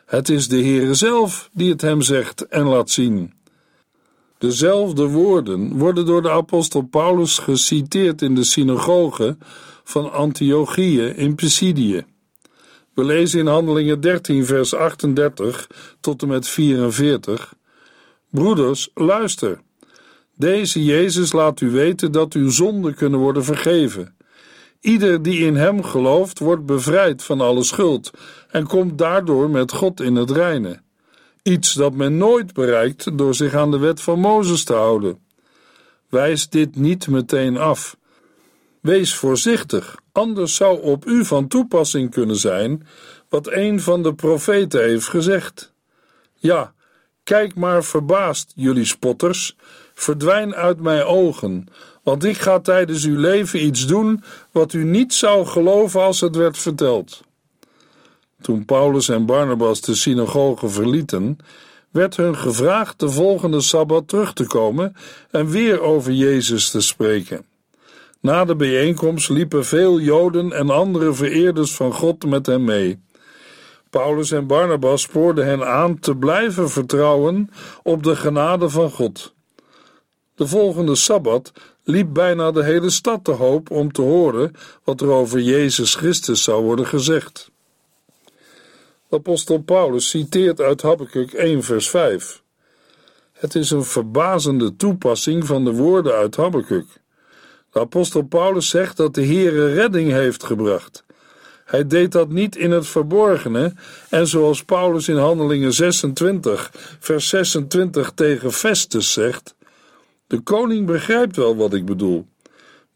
het 0.06 0.28
is 0.28 0.48
de 0.48 0.56
Heere 0.56 0.94
zelf 0.94 1.50
die 1.52 1.70
het 1.70 1.80
hem 1.80 2.02
zegt 2.02 2.46
en 2.48 2.66
laat 2.66 2.90
zien. 2.90 3.32
Dezelfde 4.38 5.06
woorden 5.06 5.78
worden 5.78 6.06
door 6.06 6.22
de 6.22 6.30
apostel 6.30 6.82
Paulus 6.82 7.38
geciteerd 7.38 8.22
in 8.22 8.34
de 8.34 8.44
synagoge 8.44 9.36
van 9.84 10.12
Antiochië 10.12 11.02
in 11.02 11.34
Pisidië. 11.34 12.04
We 12.94 13.04
lezen 13.04 13.40
in 13.40 13.46
Handelingen 13.46 14.00
13, 14.00 14.46
vers 14.46 14.74
38 14.74 15.66
tot 16.00 16.22
en 16.22 16.28
met 16.28 16.48
44. 16.48 17.54
Broeders, 18.30 18.90
luister. 18.94 19.60
Deze 20.34 20.84
Jezus 20.84 21.32
laat 21.32 21.60
u 21.60 21.70
weten 21.70 22.12
dat 22.12 22.32
uw 22.32 22.50
zonden 22.50 22.94
kunnen 22.94 23.20
worden 23.20 23.44
vergeven. 23.44 24.16
Ieder 24.80 25.22
die 25.22 25.46
in 25.46 25.56
hem 25.56 25.82
gelooft, 25.82 26.38
wordt 26.38 26.66
bevrijd 26.66 27.22
van 27.22 27.40
alle 27.40 27.62
schuld 27.62 28.10
en 28.48 28.66
komt 28.66 28.98
daardoor 28.98 29.50
met 29.50 29.72
God 29.72 30.00
in 30.00 30.14
het 30.14 30.30
reine. 30.30 30.80
Iets 31.42 31.72
dat 31.72 31.92
men 31.92 32.16
nooit 32.16 32.52
bereikt 32.52 33.18
door 33.18 33.34
zich 33.34 33.54
aan 33.54 33.70
de 33.70 33.78
wet 33.78 34.00
van 34.00 34.20
Mozes 34.20 34.64
te 34.64 34.74
houden. 34.74 35.18
Wijs 36.08 36.48
dit 36.48 36.76
niet 36.76 37.08
meteen 37.08 37.56
af. 37.56 37.96
Wees 38.80 39.14
voorzichtig, 39.14 39.96
anders 40.12 40.54
zou 40.54 40.82
op 40.82 41.06
u 41.06 41.24
van 41.24 41.48
toepassing 41.48 42.10
kunnen 42.10 42.36
zijn 42.36 42.86
wat 43.28 43.52
een 43.52 43.80
van 43.80 44.02
de 44.02 44.14
profeten 44.14 44.82
heeft 44.82 45.08
gezegd. 45.08 45.72
Ja, 46.34 46.74
kijk 47.22 47.54
maar 47.54 47.84
verbaasd, 47.84 48.52
jullie 48.54 48.84
spotters, 48.84 49.56
verdwijn 49.94 50.54
uit 50.54 50.80
mijn 50.80 51.04
ogen, 51.04 51.66
want 52.02 52.24
ik 52.24 52.36
ga 52.36 52.58
tijdens 52.60 53.04
uw 53.04 53.18
leven 53.18 53.64
iets 53.64 53.86
doen 53.86 54.22
wat 54.52 54.72
u 54.72 54.84
niet 54.84 55.14
zou 55.14 55.46
geloven 55.46 56.00
als 56.00 56.20
het 56.20 56.36
werd 56.36 56.58
verteld. 56.58 57.20
Toen 58.40 58.64
Paulus 58.64 59.08
en 59.08 59.26
Barnabas 59.26 59.80
de 59.80 59.94
synagoge 59.94 60.68
verlieten, 60.68 61.38
werd 61.90 62.16
hun 62.16 62.36
gevraagd 62.36 63.00
de 63.00 63.10
volgende 63.10 63.60
sabbat 63.60 64.08
terug 64.08 64.32
te 64.32 64.46
komen 64.46 64.96
en 65.30 65.48
weer 65.48 65.80
over 65.80 66.12
Jezus 66.12 66.70
te 66.70 66.80
spreken. 66.80 67.46
Na 68.20 68.44
de 68.44 68.56
bijeenkomst 68.56 69.28
liepen 69.28 69.64
veel 69.64 70.00
Joden 70.00 70.52
en 70.52 70.70
andere 70.70 71.12
vereerders 71.12 71.74
van 71.74 71.92
God 71.92 72.26
met 72.26 72.46
hem 72.46 72.64
mee. 72.64 73.00
Paulus 73.90 74.30
en 74.30 74.46
Barnabas 74.46 75.02
spoorden 75.02 75.46
hen 75.46 75.66
aan 75.66 75.98
te 75.98 76.16
blijven 76.16 76.70
vertrouwen 76.70 77.50
op 77.82 78.02
de 78.02 78.16
genade 78.16 78.68
van 78.68 78.90
God. 78.90 79.34
De 80.34 80.46
volgende 80.46 80.94
sabbat 80.94 81.52
liep 81.88 82.12
bijna 82.12 82.50
de 82.50 82.64
hele 82.64 82.90
stad 82.90 83.24
te 83.24 83.30
hoop 83.30 83.70
om 83.70 83.92
te 83.92 84.02
horen 84.02 84.52
wat 84.84 85.00
er 85.00 85.08
over 85.08 85.40
Jezus 85.40 85.94
Christus 85.94 86.42
zou 86.42 86.62
worden 86.62 86.86
gezegd. 86.86 87.50
Apostel 89.10 89.58
Paulus 89.58 90.08
citeert 90.08 90.60
uit 90.60 90.82
Habakkuk 90.82 91.32
1 91.32 91.62
vers 91.62 91.90
5. 91.90 92.42
Het 93.32 93.54
is 93.54 93.70
een 93.70 93.84
verbazende 93.84 94.76
toepassing 94.76 95.46
van 95.46 95.64
de 95.64 95.72
woorden 95.72 96.14
uit 96.14 96.36
Habakkuk. 96.36 96.86
De 97.72 97.80
apostel 97.80 98.22
Paulus 98.22 98.68
zegt 98.68 98.96
dat 98.96 99.14
de 99.14 99.24
Heere 99.24 99.72
redding 99.72 100.10
heeft 100.10 100.44
gebracht. 100.44 101.04
Hij 101.64 101.86
deed 101.86 102.12
dat 102.12 102.28
niet 102.28 102.56
in 102.56 102.70
het 102.70 102.86
verborgene 102.86 103.72
en 104.08 104.26
zoals 104.26 104.64
Paulus 104.64 105.08
in 105.08 105.16
Handelingen 105.16 105.72
26 105.72 106.70
vers 106.98 107.28
26 107.28 108.10
tegen 108.10 108.52
Festus 108.52 109.12
zegt, 109.12 109.54
de 110.28 110.40
koning 110.40 110.86
begrijpt 110.86 111.36
wel 111.36 111.56
wat 111.56 111.74
ik 111.74 111.84
bedoel. 111.84 112.26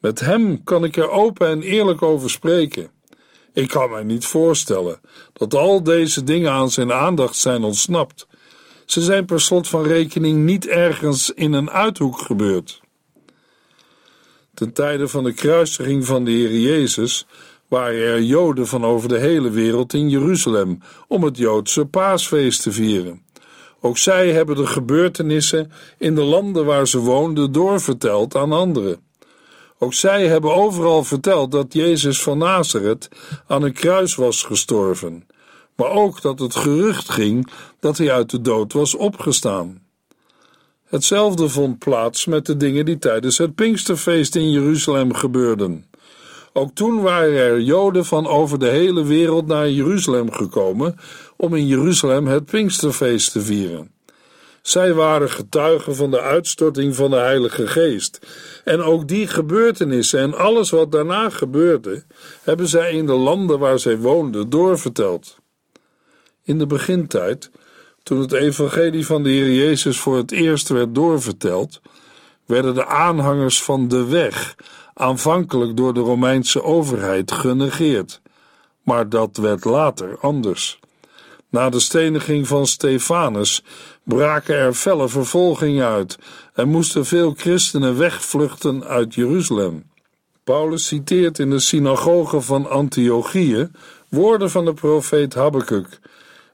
Met 0.01 0.21
hem 0.21 0.65
kan 0.65 0.85
ik 0.85 0.97
er 0.97 1.11
open 1.11 1.49
en 1.49 1.63
eerlijk 1.63 2.03
over 2.03 2.31
spreken. 2.31 2.91
Ik 3.53 3.69
kan 3.69 3.91
mij 3.91 4.03
niet 4.03 4.27
voorstellen 4.27 5.01
dat 5.33 5.55
al 5.55 5.83
deze 5.83 6.25
dingen 6.25 6.53
aan 6.53 6.71
zijn 6.71 6.93
aandacht 6.93 7.37
zijn 7.37 7.63
ontsnapt. 7.63 8.27
Ze 8.87 9.01
zijn 9.01 9.25
per 9.25 9.41
slot 9.41 9.69
van 9.69 9.83
rekening 9.83 10.45
niet 10.45 10.67
ergens 10.67 11.31
in 11.31 11.53
een 11.53 11.71
uithoek 11.71 12.19
gebeurd. 12.19 12.81
Ten 14.55 14.73
tijde 14.73 15.09
van 15.09 15.25
de 15.25 15.33
kruisiging 15.33 16.07
van 16.07 16.25
de 16.25 16.31
Heer 16.31 16.59
Jezus 16.59 17.27
waren 17.69 18.01
er 18.01 18.23
Joden 18.23 18.67
van 18.67 18.85
over 18.85 19.09
de 19.09 19.19
hele 19.19 19.51
wereld 19.51 19.95
in 19.95 20.09
Jeruzalem 20.09 20.79
om 21.09 21.25
het 21.25 21.37
Joodse 21.37 21.87
paasfeest 21.87 22.63
te 22.63 22.73
vieren. 22.73 23.23
Ook 23.85 23.99
zij 23.99 24.33
hebben 24.33 24.57
de 24.57 24.67
gebeurtenissen 24.67 25.73
in 25.99 26.15
de 26.15 26.23
landen 26.23 26.65
waar 26.65 26.89
ze 26.89 26.99
woonden 26.99 27.53
doorverteld 27.53 28.37
aan 28.37 28.53
anderen. 28.53 29.01
Ook 29.79 29.95
zij 29.95 30.27
hebben 30.27 30.55
overal 30.55 31.05
verteld 31.05 31.51
dat 31.51 31.73
Jezus 31.73 32.23
van 32.23 32.39
Nazareth 32.39 33.09
aan 33.47 33.63
een 33.63 33.73
kruis 33.73 34.15
was 34.15 34.43
gestorven, 34.43 35.27
maar 35.77 35.91
ook 35.91 36.23
dat 36.23 36.39
het 36.39 36.55
gerucht 36.55 37.11
ging 37.11 37.49
dat 37.81 37.99
hij 37.99 38.13
uit 38.13 38.31
de 38.31 38.41
dood 38.41 38.73
was 38.73 38.95
opgestaan. 38.95 39.83
Hetzelfde 40.85 41.49
vond 41.49 41.79
plaats 41.79 42.27
met 42.27 42.47
de 42.47 42.57
dingen 42.57 42.85
die 42.85 42.99
tijdens 42.99 43.39
het 43.39 43.55
Pinksterfeest 43.55 44.37
in 44.37 44.51
Jeruzalem 44.51 45.15
gebeurden. 45.15 45.87
Ook 46.53 46.75
toen 46.75 47.01
waren 47.01 47.35
er 47.35 47.61
Joden 47.61 48.05
van 48.05 48.27
over 48.27 48.59
de 48.59 48.69
hele 48.69 49.05
wereld 49.05 49.47
naar 49.47 49.71
Jeruzalem 49.71 50.33
gekomen 50.33 50.97
om 51.37 51.55
in 51.55 51.67
Jeruzalem 51.67 52.27
het 52.27 52.45
Pinksterfeest 52.45 53.33
te 53.33 53.41
vieren. 53.41 53.91
Zij 54.63 54.95
waren 54.95 55.31
getuigen 55.31 55.97
van 55.97 56.11
de 56.11 56.21
uitstorting 56.21 56.95
van 56.97 57.11
de 57.11 57.17
Heilige 57.17 57.67
Geest. 57.67 58.19
En 58.65 58.83
ook 58.83 59.09
die 59.09 59.27
gebeurtenissen 59.27 60.21
en 60.21 60.35
alles 60.35 60.71
wat 60.71 60.93
daarna 60.93 61.31
gebeurde, 61.31 62.03
hebben 62.43 62.69
zij 62.69 62.93
in 62.93 63.07
de 63.07 63.13
landen 63.13 63.59
waar 63.59 63.79
zij 63.79 63.99
woonden 63.99 64.51
doorverteld. 64.51 65.37
In 66.45 66.59
de 66.59 66.67
begintijd, 66.67 67.51
toen 68.03 68.21
het 68.21 68.33
evangelie 68.33 69.07
van 69.07 69.23
de 69.23 69.31
Heer 69.31 69.53
Jezus 69.53 69.99
voor 69.99 70.17
het 70.17 70.31
eerst 70.31 70.69
werd 70.69 70.95
doorverteld, 70.95 71.81
werden 72.47 72.75
de 72.75 72.87
aanhangers 72.87 73.63
van 73.63 73.89
de 73.89 74.05
weg 74.05 74.57
aanvankelijk 75.03 75.77
door 75.77 75.95
de 75.95 76.01
Romeinse 76.01 76.63
overheid 76.63 77.33
genegeerd. 77.33 78.21
Maar 78.83 79.09
dat 79.09 79.37
werd 79.37 79.65
later 79.65 80.19
anders. 80.21 80.81
Na 81.49 81.71
de 81.71 81.81
steniging 81.81 82.47
van 82.47 82.67
Stefanus 82.67 83.65
braken 84.03 84.57
er 84.57 84.75
felle 84.75 85.09
vervolgingen 85.09 85.87
uit 85.87 86.19
en 86.55 86.69
moesten 86.69 87.07
veel 87.07 87.35
christenen 87.37 87.99
wegvluchten 87.99 88.85
uit 88.85 89.15
Jeruzalem. 89.15 89.91
Paulus 90.45 90.87
citeert 90.87 91.39
in 91.39 91.51
de 91.51 91.59
synagoge 91.59 92.41
van 92.41 92.71
Antiochië 92.71 93.71
woorden 94.09 94.51
van 94.51 94.65
de 94.65 94.75
profeet 94.75 95.35
Habakkuk 95.35 96.01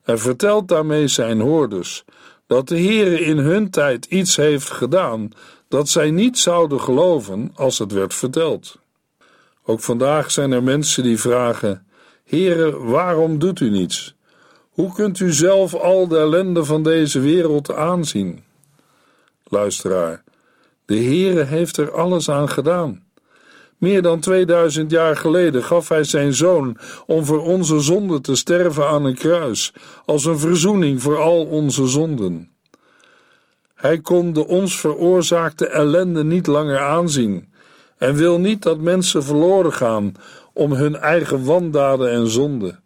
en 0.05 0.19
vertelt 0.19 0.69
daarmee 0.69 1.09
zijn 1.09 1.41
hoorders 1.41 2.05
dat 2.47 2.69
de 2.69 2.79
Heere 2.79 3.21
in 3.21 3.39
hun 3.39 3.71
tijd 3.71 4.05
iets 4.05 4.37
heeft 4.37 4.71
gedaan 4.71 5.31
dat 5.69 5.89
zij 5.89 6.11
niet 6.11 6.39
zouden 6.39 6.81
geloven 6.81 7.53
als 7.55 7.79
het 7.79 7.93
werd 7.93 8.15
verteld. 8.15 8.79
Ook 9.65 9.81
vandaag 9.81 10.31
zijn 10.31 10.53
er 10.53 10.63
mensen 10.63 11.03
die 11.03 11.19
vragen: 11.21 11.87
Heere, 12.25 12.79
waarom 12.79 13.39
doet 13.39 13.61
u 13.61 13.71
niets? 13.71 14.15
Hoe 14.71 14.93
kunt 14.93 15.21
u 15.21 15.33
zelf 15.33 15.75
al 15.75 16.09
de 16.09 16.19
ellende 16.19 16.65
van 16.65 16.83
deze 16.83 17.21
wereld 17.21 17.73
aanzien? 17.73 18.43
Luisteraar, 19.45 20.23
de 20.85 20.97
Heere 20.97 21.45
heeft 21.45 21.77
er 21.77 21.93
alles 21.93 22.31
aan 22.31 22.49
gedaan. 22.49 23.07
Meer 23.79 24.03
dan 24.03 24.21
2000 24.21 24.91
jaar 24.91 25.17
geleden 25.17 25.65
gaf 25.65 25.89
hij 25.89 26.05
zijn 26.05 26.35
zoon 26.35 26.77
om 27.07 27.25
voor 27.25 27.43
onze 27.43 27.81
zonden 27.81 28.23
te 28.23 28.37
sterven 28.37 28.89
aan 28.89 29.05
een 29.05 29.15
kruis, 29.15 29.73
als 30.05 30.25
een 30.25 30.39
verzoening 30.39 31.03
voor 31.03 31.19
al 31.19 31.45
onze 31.45 31.87
zonden. 31.87 32.51
Hij 33.79 34.01
kon 34.01 34.33
de 34.33 34.47
ons 34.47 34.81
veroorzaakte 34.81 35.67
ellende 35.67 36.25
niet 36.25 36.47
langer 36.47 36.79
aanzien 36.79 37.53
en 37.99 38.15
wil 38.15 38.39
niet 38.41 38.63
dat 38.63 38.79
mensen 38.79 39.25
verloren 39.25 39.73
gaan 39.73 40.15
om 40.53 40.73
hun 40.73 40.97
eigen 40.97 41.45
wandaden 41.45 42.11
en 42.11 42.29
zonden. 42.29 42.83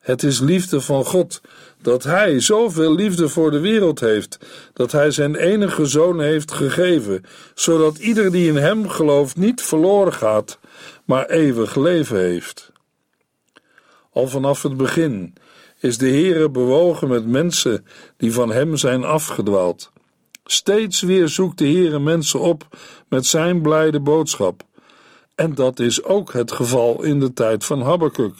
Het 0.00 0.22
is 0.22 0.40
liefde 0.40 0.80
van 0.80 1.04
God 1.04 1.40
dat 1.82 2.02
Hij 2.02 2.40
zoveel 2.40 2.94
liefde 2.94 3.28
voor 3.28 3.50
de 3.50 3.60
wereld 3.60 4.00
heeft, 4.00 4.38
dat 4.72 4.92
Hij 4.92 5.10
zijn 5.10 5.34
enige 5.34 5.86
zoon 5.86 6.20
heeft 6.20 6.52
gegeven, 6.52 7.24
zodat 7.54 7.98
ieder 7.98 8.30
die 8.32 8.48
in 8.48 8.56
Hem 8.56 8.88
gelooft 8.88 9.36
niet 9.36 9.62
verloren 9.62 10.12
gaat, 10.12 10.58
maar 11.04 11.26
eeuwig 11.26 11.74
leven 11.74 12.18
heeft. 12.18 12.72
Al 14.12 14.28
vanaf 14.28 14.62
het 14.62 14.76
begin 14.76 15.34
is 15.80 15.98
de 15.98 16.08
Heere 16.08 16.50
bewogen 16.50 17.08
met 17.08 17.26
mensen 17.26 17.86
die 18.16 18.32
van 18.32 18.50
Hem 18.50 18.76
zijn 18.76 19.04
afgedwaald. 19.04 19.92
Steeds 20.50 21.00
weer 21.00 21.28
zoekt 21.28 21.58
de 21.58 21.64
Heere 21.64 21.98
mensen 21.98 22.40
op 22.40 22.66
met 23.08 23.26
zijn 23.26 23.62
blijde 23.62 24.00
boodschap. 24.00 24.62
En 25.34 25.54
dat 25.54 25.78
is 25.78 26.04
ook 26.04 26.32
het 26.32 26.52
geval 26.52 27.02
in 27.02 27.20
de 27.20 27.32
tijd 27.32 27.64
van 27.64 27.82
Habakkuk. 27.82 28.34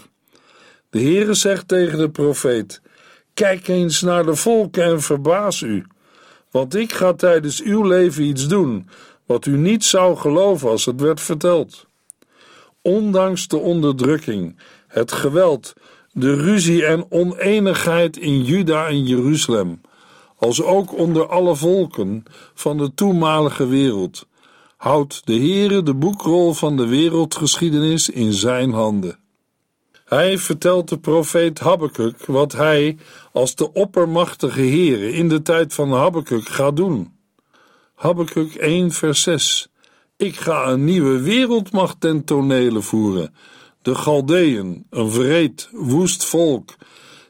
De 0.91 1.01
Heere 1.01 1.35
zegt 1.35 1.69
tegen 1.69 1.99
de 1.99 2.11
profeet: 2.11 2.81
Kijk 3.35 3.69
eens 3.69 4.01
naar 4.01 4.25
de 4.25 4.35
volken 4.35 4.85
en 4.85 5.01
verbaas 5.01 5.61
u, 5.61 5.87
want 6.51 6.75
ik 6.75 6.93
ga 6.93 7.13
tijdens 7.13 7.63
uw 7.63 7.83
leven 7.83 8.25
iets 8.25 8.49
doen 8.49 8.89
wat 9.27 9.47
u 9.47 9.57
niet 9.57 9.85
zou 9.85 10.17
geloven 10.17 10.69
als 10.69 10.85
het 10.85 11.01
werd 11.01 11.21
verteld. 11.21 11.87
Ondanks 12.83 13.49
de 13.49 13.57
onderdrukking, 13.57 14.59
het 14.87 15.13
geweld, 15.13 15.73
de 16.13 16.35
ruzie 16.35 16.87
en 16.87 17.07
oneenigheid 17.11 18.17
in 18.17 18.43
Juda 18.43 18.87
en 18.87 19.07
Jeruzalem, 19.07 19.81
als 20.41 20.63
ook 20.63 20.99
onder 20.99 21.27
alle 21.27 21.57
volken 21.57 22.23
van 22.55 22.79
de 22.79 22.95
toenmalige 22.95 23.67
wereld, 23.67 24.27
houdt 24.77 25.27
de 25.27 25.35
Heere 25.35 25.83
de 25.83 25.95
boekrol 25.95 26.53
van 26.53 26.77
de 26.77 26.87
wereldgeschiedenis 26.87 28.09
in 28.09 28.33
zijn 28.33 28.73
handen. 28.73 29.19
Hij 30.05 30.39
vertelt 30.39 30.89
de 30.89 30.99
profeet 30.99 31.59
Habakkuk 31.59 32.27
wat 32.27 32.53
hij 32.53 32.97
als 33.33 33.55
de 33.55 33.73
oppermachtige 33.73 34.61
Heere 34.61 35.13
in 35.13 35.29
de 35.29 35.43
tijd 35.43 35.75
van 35.75 35.93
Habakkuk 35.93 36.49
gaat 36.49 36.77
doen. 36.77 37.13
Habakkuk 37.95 38.55
1 38.55 38.91
vers 38.91 39.23
6 39.23 39.69
Ik 40.17 40.37
ga 40.37 40.69
een 40.69 40.85
nieuwe 40.85 41.21
wereldmacht 41.21 42.01
ten 42.01 42.25
tonele 42.25 42.81
voeren. 42.81 43.35
De 43.83 43.95
Galdeën, 43.95 44.87
een 44.91 45.11
vreed, 45.11 45.69
woest 45.73 46.25
volk. 46.25 46.75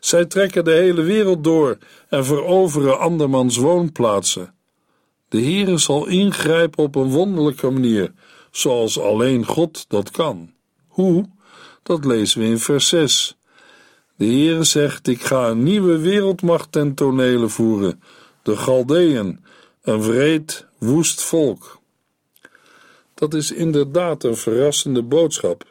Zij 0.01 0.25
trekken 0.25 0.65
de 0.65 0.73
hele 0.73 1.03
wereld 1.03 1.45
door 1.45 1.79
en 2.09 2.25
veroveren 2.25 2.99
andermans 2.99 3.57
woonplaatsen. 3.57 4.55
De 5.29 5.43
Heere 5.43 5.79
zal 5.79 6.07
ingrijpen 6.07 6.85
op 6.85 6.95
een 6.95 7.11
wonderlijke 7.11 7.71
manier, 7.71 8.13
zoals 8.51 9.01
alleen 9.01 9.47
God 9.47 9.85
dat 9.89 10.11
kan. 10.11 10.53
Hoe? 10.89 11.29
Dat 11.83 12.05
lezen 12.05 12.41
we 12.41 12.47
in 12.47 12.59
vers 12.59 12.89
6. 12.89 13.37
De 14.17 14.25
Heere 14.25 14.65
zegt: 14.65 15.09
Ik 15.09 15.23
ga 15.23 15.49
een 15.49 15.63
nieuwe 15.63 15.99
wereldmacht 15.99 16.73
ten 16.73 16.95
tonele 16.95 17.49
voeren, 17.49 18.03
de 18.43 18.57
Galdeën, 18.57 19.45
een 19.83 20.03
wreed, 20.03 20.67
woest 20.79 21.23
volk. 21.23 21.79
Dat 23.15 23.35
is 23.35 23.53
inderdaad 23.53 24.25
een 24.25 24.37
verrassende 24.37 25.03
boodschap. 25.03 25.65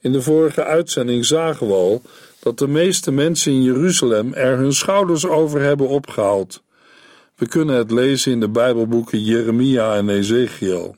In 0.00 0.12
de 0.12 0.22
vorige 0.22 0.64
uitzending 0.64 1.24
zagen 1.24 1.66
we 1.66 1.72
al 1.72 2.02
dat 2.44 2.58
de 2.58 2.68
meeste 2.68 3.10
mensen 3.10 3.52
in 3.52 3.62
Jeruzalem 3.62 4.34
er 4.34 4.56
hun 4.56 4.72
schouders 4.72 5.26
over 5.26 5.60
hebben 5.60 5.88
opgehaald. 5.88 6.62
We 7.36 7.48
kunnen 7.48 7.76
het 7.76 7.90
lezen 7.90 8.32
in 8.32 8.40
de 8.40 8.48
Bijbelboeken 8.48 9.22
Jeremia 9.22 9.94
en 9.94 10.08
Ezekiel. 10.08 10.94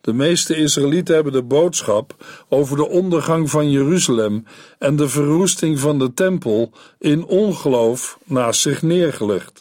De 0.00 0.12
meeste 0.12 0.56
Israëlieten 0.56 1.14
hebben 1.14 1.32
de 1.32 1.42
boodschap 1.42 2.24
over 2.48 2.76
de 2.76 2.88
ondergang 2.88 3.50
van 3.50 3.70
Jeruzalem 3.70 4.44
en 4.78 4.96
de 4.96 5.08
verwoesting 5.08 5.78
van 5.78 5.98
de 5.98 6.12
tempel 6.14 6.72
in 6.98 7.24
ongeloof 7.24 8.18
naast 8.24 8.60
zich 8.60 8.82
neergelegd. 8.82 9.60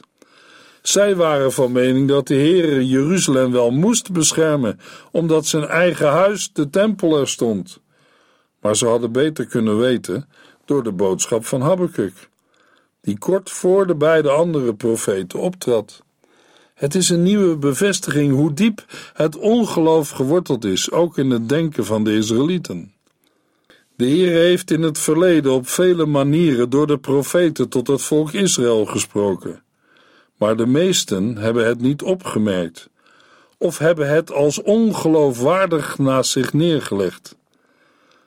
Zij 0.81 1.15
waren 1.15 1.51
van 1.51 1.71
mening 1.71 2.08
dat 2.08 2.27
de 2.27 2.36
Heere 2.36 2.88
Jeruzalem 2.88 3.51
wel 3.51 3.71
moest 3.71 4.12
beschermen, 4.12 4.79
omdat 5.12 5.45
zijn 5.45 5.65
eigen 5.65 6.08
huis, 6.08 6.49
de 6.53 6.69
tempel, 6.69 7.19
er 7.19 7.27
stond. 7.27 7.79
Maar 8.62 8.75
ze 8.75 8.86
hadden 8.86 9.12
beter 9.12 9.45
kunnen 9.45 9.77
weten 9.77 10.27
door 10.65 10.84
de 10.84 10.91
boodschap 10.91 11.45
van 11.45 11.62
Habakkuk, 11.62 12.30
die 13.01 13.17
kort 13.17 13.49
voor 13.49 13.88
de 13.88 13.95
beide 13.95 14.30
andere 14.30 14.75
profeten 14.75 15.39
optrad. 15.39 16.04
Het 16.73 16.95
is 16.95 17.10
een 17.10 17.23
nieuwe 17.23 17.58
bevestiging 17.58 18.34
hoe 18.34 18.54
diep 18.54 18.86
het 19.13 19.38
ongeloof 19.38 20.10
geworteld 20.10 20.65
is, 20.65 20.91
ook 20.91 21.17
in 21.17 21.30
het 21.30 21.49
denken 21.49 21.86
van 21.86 22.04
de 22.04 22.15
Israëlieten. 22.15 22.93
De 23.95 24.06
Heer 24.06 24.32
heeft 24.32 24.71
in 24.71 24.82
het 24.82 24.99
verleden 24.99 25.51
op 25.51 25.67
vele 25.67 26.06
manieren 26.06 26.69
door 26.69 26.88
de 26.88 26.97
profeten 26.97 27.69
tot 27.69 27.88
het 27.88 28.01
volk 28.01 28.32
Israël 28.32 28.86
gesproken, 28.86 29.63
maar 30.38 30.58
de 30.58 30.65
meesten 30.65 31.38
hebben 31.38 31.67
het 31.67 31.82
niet 31.82 32.01
opgemerkt 32.01 32.89
of 33.58 33.78
hebben 33.78 34.10
het 34.10 34.32
als 34.32 34.62
ongeloofwaardig 34.62 35.97
naast 35.97 36.32
zich 36.32 36.54
neergelegd. 36.54 37.36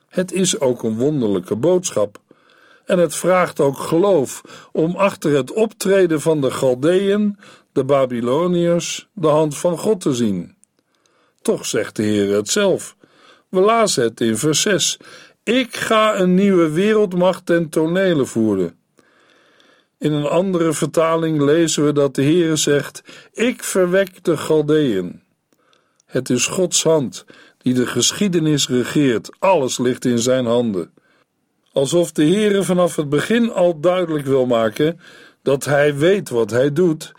Het 0.08 0.32
is 0.32 0.60
ook 0.60 0.82
een 0.82 0.96
wonderlijke 0.96 1.56
boodschap. 1.56 2.20
En 2.88 2.98
het 2.98 3.14
vraagt 3.14 3.60
ook 3.60 3.78
geloof 3.78 4.42
om 4.72 4.96
achter 4.96 5.32
het 5.32 5.52
optreden 5.52 6.20
van 6.20 6.40
de 6.40 6.50
Galdeën 6.50 7.38
de 7.72 7.84
Babyloniërs 7.84 9.08
de 9.12 9.26
hand 9.26 9.56
van 9.56 9.78
God 9.78 10.00
te 10.00 10.14
zien. 10.14 10.56
Toch 11.42 11.66
zegt 11.66 11.96
de 11.96 12.02
Heer 12.02 12.34
het 12.34 12.48
zelf. 12.48 12.96
We 13.48 13.60
lazen 13.60 14.02
het 14.02 14.20
in 14.20 14.36
vers 14.36 14.60
6. 14.60 14.98
Ik 15.42 15.76
ga 15.76 16.18
een 16.18 16.34
nieuwe 16.34 16.70
wereldmacht 16.70 17.46
ten 17.46 17.68
tonele 17.68 18.26
voeren. 18.26 18.78
In 19.98 20.12
een 20.12 20.26
andere 20.26 20.72
vertaling 20.72 21.40
lezen 21.40 21.84
we 21.84 21.92
dat 21.92 22.14
de 22.14 22.22
Heer 22.22 22.56
zegt: 22.56 23.02
Ik 23.32 23.64
verwek 23.64 24.24
de 24.24 24.36
Galdeën. 24.36 25.22
Het 26.06 26.30
is 26.30 26.46
Gods 26.46 26.82
hand 26.82 27.24
die 27.58 27.74
de 27.74 27.86
geschiedenis 27.86 28.68
regeert. 28.68 29.30
Alles 29.38 29.78
ligt 29.78 30.04
in 30.04 30.18
zijn 30.18 30.46
handen. 30.46 30.92
Alsof 31.78 32.12
de 32.12 32.22
Heer 32.22 32.64
vanaf 32.64 32.96
het 32.96 33.08
begin 33.08 33.52
al 33.52 33.80
duidelijk 33.80 34.26
wil 34.26 34.46
maken 34.46 35.00
dat 35.42 35.64
hij 35.64 35.96
weet 35.96 36.28
wat 36.28 36.50
hij 36.50 36.72
doet 36.72 37.12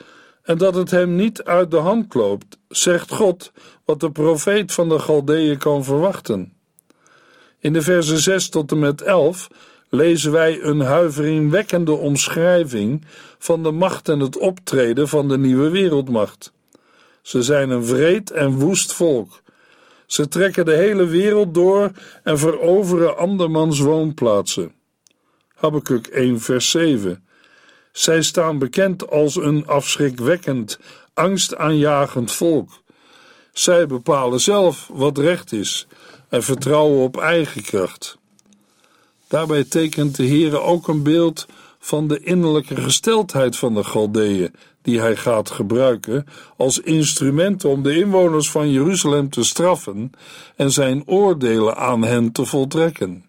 en 0.43 0.57
dat 0.57 0.75
het 0.75 0.91
hem 0.91 1.15
niet 1.15 1.43
uit 1.43 1.71
de 1.71 1.77
hand 1.77 2.13
loopt, 2.13 2.57
zegt 2.69 3.11
God 3.11 3.51
wat 3.85 3.99
de 3.99 4.11
profeet 4.11 4.71
van 4.71 4.89
de 4.89 4.99
Galdeeën 4.99 5.57
kan 5.57 5.83
verwachten. 5.83 6.53
In 7.59 7.73
de 7.73 7.81
versen 7.81 8.17
6 8.17 8.49
tot 8.49 8.71
en 8.71 8.79
met 8.79 9.01
11 9.01 9.47
lezen 9.89 10.31
wij 10.31 10.61
een 10.61 10.79
huiveringwekkende 10.79 11.91
omschrijving 11.91 13.05
van 13.37 13.63
de 13.63 13.71
macht 13.71 14.09
en 14.09 14.19
het 14.19 14.37
optreden 14.37 15.07
van 15.07 15.27
de 15.27 15.37
nieuwe 15.37 15.69
wereldmacht. 15.69 16.53
Ze 17.21 17.43
zijn 17.43 17.69
een 17.69 17.85
vreed 17.85 18.31
en 18.31 18.59
woest 18.59 18.93
volk. 18.93 19.41
Ze 20.09 20.27
trekken 20.27 20.65
de 20.65 20.75
hele 20.75 21.05
wereld 21.05 21.53
door 21.53 21.91
en 22.23 22.37
veroveren 22.37 23.17
andermans 23.17 23.79
woonplaatsen. 23.79 24.71
Habakkuk 25.55 26.07
1 26.07 26.39
vers 26.39 26.69
7 26.69 27.23
zij 27.91 28.21
staan 28.21 28.59
bekend 28.59 29.09
als 29.09 29.35
een 29.35 29.67
afschrikwekkend, 29.67 30.79
angstaanjagend 31.13 32.31
volk. 32.31 32.69
Zij 33.53 33.87
bepalen 33.87 34.39
zelf 34.39 34.89
wat 34.93 35.17
recht 35.17 35.51
is 35.51 35.87
en 36.29 36.43
vertrouwen 36.43 37.03
op 37.03 37.17
eigen 37.17 37.61
kracht. 37.61 38.17
Daarbij 39.27 39.63
tekent 39.63 40.15
de 40.15 40.27
Heere 40.27 40.59
ook 40.59 40.87
een 40.87 41.03
beeld 41.03 41.45
van 41.79 42.07
de 42.07 42.19
innerlijke 42.19 42.75
gesteldheid 42.75 43.57
van 43.57 43.73
de 43.73 43.83
Galdeeën, 43.83 44.55
die 44.89 44.99
hij 44.99 45.15
gaat 45.15 45.49
gebruiken 45.49 46.25
als 46.57 46.79
instrument 46.79 47.65
om 47.65 47.83
de 47.83 47.95
inwoners 47.95 48.51
van 48.51 48.71
Jeruzalem 48.71 49.29
te 49.29 49.43
straffen 49.43 50.11
en 50.55 50.71
zijn 50.71 51.03
oordelen 51.05 51.77
aan 51.77 52.03
hen 52.03 52.31
te 52.31 52.45
voltrekken. 52.45 53.25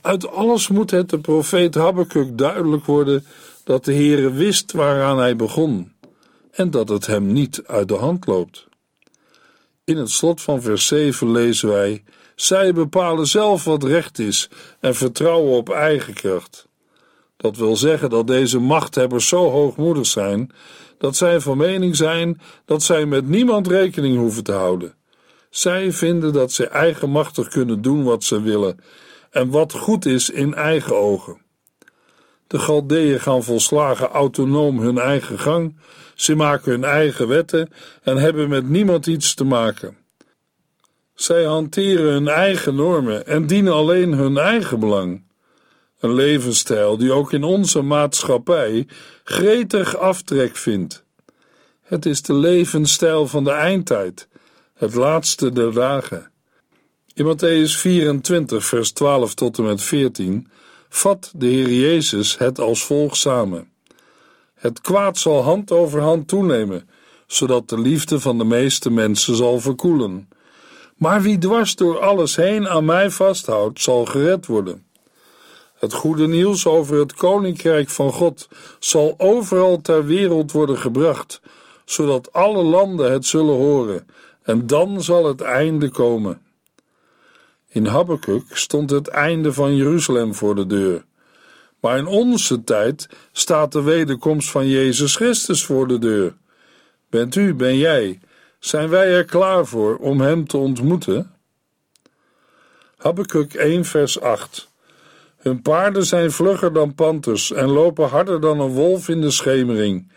Uit 0.00 0.28
alles 0.28 0.68
moet 0.68 0.90
het 0.90 1.10
de 1.10 1.18
profeet 1.18 1.74
Habakkuk 1.74 2.38
duidelijk 2.38 2.84
worden 2.84 3.26
dat 3.64 3.84
de 3.84 3.94
Heere 3.94 4.32
wist 4.32 4.72
waaraan 4.72 5.18
hij 5.18 5.36
begon 5.36 5.92
en 6.50 6.70
dat 6.70 6.88
het 6.88 7.06
hem 7.06 7.32
niet 7.32 7.62
uit 7.66 7.88
de 7.88 7.96
hand 7.96 8.26
loopt. 8.26 8.66
In 9.84 9.96
het 9.96 10.10
slot 10.10 10.40
van 10.40 10.62
vers 10.62 10.86
7 10.86 11.30
lezen 11.30 11.68
wij: 11.68 12.04
Zij 12.34 12.72
bepalen 12.72 13.26
zelf 13.26 13.64
wat 13.64 13.84
recht 13.84 14.18
is 14.18 14.50
en 14.80 14.94
vertrouwen 14.94 15.56
op 15.56 15.70
eigen 15.70 16.14
kracht. 16.14 16.66
Dat 17.36 17.56
wil 17.56 17.76
zeggen 17.76 18.10
dat 18.10 18.26
deze 18.26 18.58
machthebbers 18.58 19.28
zo 19.28 19.50
hoogmoedig 19.50 20.06
zijn 20.06 20.50
dat 20.98 21.16
zij 21.16 21.40
van 21.40 21.56
mening 21.56 21.96
zijn 21.96 22.40
dat 22.64 22.82
zij 22.82 23.06
met 23.06 23.28
niemand 23.28 23.66
rekening 23.66 24.16
hoeven 24.16 24.44
te 24.44 24.52
houden. 24.52 24.94
Zij 25.50 25.92
vinden 25.92 26.32
dat 26.32 26.52
ze 26.52 26.68
eigenmachtig 26.68 27.48
kunnen 27.48 27.82
doen 27.82 28.04
wat 28.04 28.24
ze 28.24 28.40
willen 28.40 28.78
en 29.30 29.50
wat 29.50 29.72
goed 29.72 30.06
is 30.06 30.30
in 30.30 30.54
eigen 30.54 30.96
ogen. 30.96 31.42
De 32.46 32.58
Galdeeën 32.58 33.20
gaan 33.20 33.42
volslagen 33.42 34.08
autonoom 34.08 34.78
hun 34.78 34.98
eigen 34.98 35.38
gang, 35.38 35.76
ze 36.14 36.34
maken 36.34 36.70
hun 36.70 36.84
eigen 36.84 37.28
wetten 37.28 37.68
en 38.02 38.16
hebben 38.16 38.48
met 38.48 38.68
niemand 38.68 39.06
iets 39.06 39.34
te 39.34 39.44
maken. 39.44 39.96
Zij 41.14 41.44
hanteren 41.44 42.12
hun 42.12 42.28
eigen 42.28 42.74
normen 42.74 43.26
en 43.26 43.46
dienen 43.46 43.72
alleen 43.72 44.12
hun 44.12 44.36
eigen 44.36 44.80
belang. 44.80 45.23
Een 46.04 46.14
levensstijl 46.14 46.96
die 46.96 47.12
ook 47.12 47.32
in 47.32 47.44
onze 47.44 47.82
maatschappij 47.82 48.86
gretig 49.24 49.96
aftrek 49.96 50.56
vindt. 50.56 51.04
Het 51.82 52.06
is 52.06 52.22
de 52.22 52.34
levensstijl 52.34 53.26
van 53.26 53.44
de 53.44 53.50
eindtijd, 53.50 54.28
het 54.74 54.94
laatste 54.94 55.52
der 55.52 55.72
dagen. 55.72 56.30
In 57.14 57.24
Matthäus 57.24 57.78
24, 57.78 58.64
vers 58.64 58.92
12 58.92 59.34
tot 59.34 59.58
en 59.58 59.64
met 59.64 59.82
14 59.82 60.48
vat 60.88 61.32
de 61.36 61.46
Heer 61.46 61.72
Jezus 61.72 62.38
het 62.38 62.60
als 62.60 62.84
volgt 62.84 63.16
samen. 63.16 63.68
Het 64.54 64.80
kwaad 64.80 65.18
zal 65.18 65.42
hand 65.42 65.70
over 65.70 66.00
hand 66.00 66.28
toenemen, 66.28 66.88
zodat 67.26 67.68
de 67.68 67.80
liefde 67.80 68.20
van 68.20 68.38
de 68.38 68.44
meeste 68.44 68.90
mensen 68.90 69.36
zal 69.36 69.60
verkoelen. 69.60 70.28
Maar 70.96 71.22
wie 71.22 71.38
dwars 71.38 71.76
door 71.76 72.00
alles 72.00 72.36
heen 72.36 72.68
aan 72.68 72.84
mij 72.84 73.10
vasthoudt, 73.10 73.82
zal 73.82 74.04
gered 74.04 74.46
worden. 74.46 74.83
Het 75.84 75.92
goede 75.92 76.26
nieuws 76.26 76.66
over 76.66 76.98
het 76.98 77.14
koninkrijk 77.14 77.88
van 77.88 78.12
God 78.12 78.48
zal 78.78 79.14
overal 79.18 79.80
ter 79.80 80.06
wereld 80.06 80.52
worden 80.52 80.78
gebracht, 80.78 81.40
zodat 81.84 82.32
alle 82.32 82.62
landen 82.62 83.12
het 83.12 83.26
zullen 83.26 83.54
horen, 83.54 84.06
en 84.42 84.66
dan 84.66 85.02
zal 85.02 85.26
het 85.26 85.40
einde 85.40 85.88
komen. 85.88 86.42
In 87.68 87.86
Habakkuk 87.86 88.44
stond 88.50 88.90
het 88.90 89.08
einde 89.08 89.52
van 89.52 89.76
Jeruzalem 89.76 90.34
voor 90.34 90.54
de 90.54 90.66
deur. 90.66 91.04
Maar 91.80 91.98
in 91.98 92.06
onze 92.06 92.64
tijd 92.64 93.08
staat 93.32 93.72
de 93.72 93.82
wederkomst 93.82 94.50
van 94.50 94.68
Jezus 94.68 95.16
Christus 95.16 95.64
voor 95.64 95.88
de 95.88 95.98
deur. 95.98 96.34
Bent 97.10 97.34
u, 97.34 97.54
ben 97.54 97.76
jij, 97.76 98.20
zijn 98.58 98.88
wij 98.88 99.14
er 99.14 99.24
klaar 99.24 99.66
voor 99.66 99.96
om 99.96 100.20
Hem 100.20 100.46
te 100.46 100.56
ontmoeten? 100.56 101.34
Habakkuk 102.96 103.54
1 103.54 103.84
vers 103.84 104.20
8 104.20 104.72
Hun 105.44 105.62
paarden 105.62 106.06
zijn 106.06 106.30
vlugger 106.30 106.72
dan 106.72 106.94
panters 106.94 107.52
en 107.52 107.68
lopen 107.68 108.08
harder 108.08 108.40
dan 108.40 108.60
een 108.60 108.72
wolf 108.72 109.08
in 109.08 109.20
de 109.20 109.30
schemering. 109.30 110.12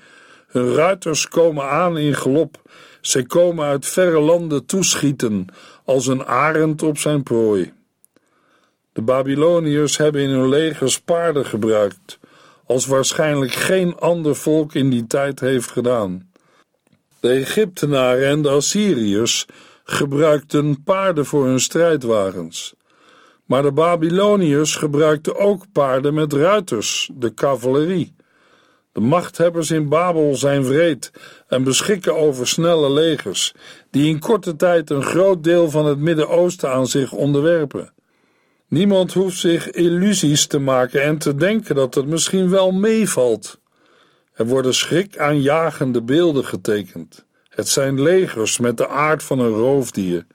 Hun 0.47 0.73
ruiters 0.73 1.27
komen 1.27 1.69
aan 1.69 1.97
in 1.97 2.15
galop, 2.15 2.61
zij 3.01 3.23
komen 3.23 3.65
uit 3.65 3.85
verre 3.85 4.19
landen 4.19 4.65
toeschieten, 4.65 5.45
als 5.85 6.07
een 6.07 6.25
arend 6.25 6.83
op 6.83 6.97
zijn 6.97 7.23
prooi. 7.23 7.73
De 8.93 9.01
Babyloniërs 9.01 9.97
hebben 9.97 10.21
in 10.21 10.29
hun 10.29 10.49
legers 10.49 10.99
paarden 10.99 11.45
gebruikt, 11.45 12.19
als 12.65 12.85
waarschijnlijk 12.85 13.51
geen 13.51 13.95
ander 13.95 14.35
volk 14.35 14.73
in 14.73 14.89
die 14.89 15.07
tijd 15.07 15.39
heeft 15.39 15.71
gedaan. 15.71 16.31
De 17.19 17.29
Egyptenaren 17.29 18.27
en 18.27 18.41
de 18.41 18.49
Assyriërs 18.49 19.45
gebruikten 19.83 20.83
paarden 20.83 21.25
voor 21.25 21.45
hun 21.45 21.59
strijdwagens. 21.59 22.75
Maar 23.47 23.61
de 23.61 23.71
Babyloniërs 23.71 24.75
gebruikten 24.75 25.37
ook 25.37 25.65
paarden 25.71 26.13
met 26.13 26.33
ruiters, 26.33 27.09
de 27.13 27.33
cavalerie. 27.33 28.15
De 28.91 28.99
machthebbers 28.99 29.71
in 29.71 29.89
Babel 29.89 30.35
zijn 30.35 30.63
wreed 30.63 31.11
en 31.47 31.63
beschikken 31.63 32.15
over 32.15 32.47
snelle 32.47 32.91
legers, 32.91 33.53
die 33.91 34.09
in 34.09 34.19
korte 34.19 34.55
tijd 34.55 34.89
een 34.89 35.03
groot 35.03 35.43
deel 35.43 35.69
van 35.69 35.85
het 35.85 35.97
Midden-Oosten 35.97 36.71
aan 36.71 36.87
zich 36.87 37.11
onderwerpen. 37.11 37.93
Niemand 38.67 39.13
hoeft 39.13 39.37
zich 39.37 39.71
illusies 39.71 40.47
te 40.47 40.59
maken 40.59 41.03
en 41.03 41.17
te 41.17 41.35
denken 41.35 41.75
dat 41.75 41.95
het 41.95 42.07
misschien 42.07 42.49
wel 42.49 42.71
meevalt. 42.71 43.59
Er 44.33 44.45
worden 44.45 44.73
schrikaanjagende 44.73 46.01
beelden 46.01 46.45
getekend. 46.45 47.25
Het 47.49 47.69
zijn 47.69 48.01
legers 48.01 48.59
met 48.59 48.77
de 48.77 48.87
aard 48.87 49.23
van 49.23 49.39
een 49.39 49.53
roofdier. 49.53 50.25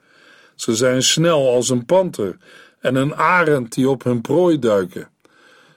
Ze 0.55 0.75
zijn 0.75 1.03
snel 1.03 1.49
als 1.49 1.69
een 1.69 1.85
panter 1.85 2.37
en 2.83 2.95
een 2.95 3.15
arend 3.15 3.73
die 3.73 3.89
op 3.89 4.03
hun 4.03 4.21
prooi 4.21 4.59
duiken. 4.59 5.09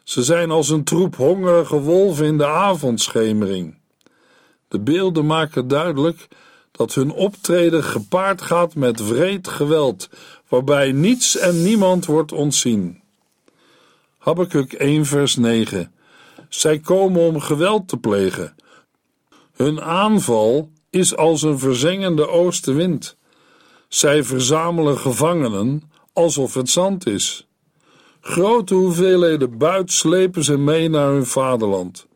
Ze 0.04 0.22
zijn 0.22 0.50
als 0.50 0.68
een 0.68 0.84
troep 0.84 1.16
hongerige 1.16 1.80
wolven 1.80 2.26
in 2.26 2.38
de 2.38 2.46
avondschemering. 2.46 3.78
De 4.68 4.80
beelden 4.80 5.26
maken 5.26 5.68
duidelijk 5.68 6.28
dat 6.70 6.94
hun 6.94 7.12
optreden 7.12 7.84
gepaard 7.84 8.42
gaat 8.42 8.74
met 8.74 9.08
wreed 9.08 9.48
geweld, 9.48 10.08
waarbij 10.48 10.92
niets 10.92 11.36
en 11.36 11.62
niemand 11.62 12.06
wordt 12.06 12.32
ontzien. 12.32 13.02
Habakkuk 14.18 14.72
1 14.72 15.04
vers 15.04 15.36
9 15.36 15.92
Zij 16.48 16.78
komen 16.78 17.20
om 17.20 17.40
geweld 17.40 17.88
te 17.88 17.96
plegen. 17.96 18.54
Hun 19.52 19.82
aanval 19.82 20.70
is 20.90 21.16
als 21.16 21.42
een 21.42 21.58
verzengende 21.58 22.28
oostenwind. 22.28 23.16
Zij 23.88 24.24
verzamelen 24.24 24.98
gevangenen 24.98 25.82
alsof 26.16 26.54
het 26.54 26.70
zand 26.70 27.06
is. 27.06 27.46
Grote 28.20 28.74
hoeveelheden 28.74 29.58
buit 29.58 29.92
slepen 29.92 30.44
ze 30.44 30.58
mee 30.58 30.88
naar 30.88 31.08
hun 31.08 31.26
vaderland. 31.26 32.06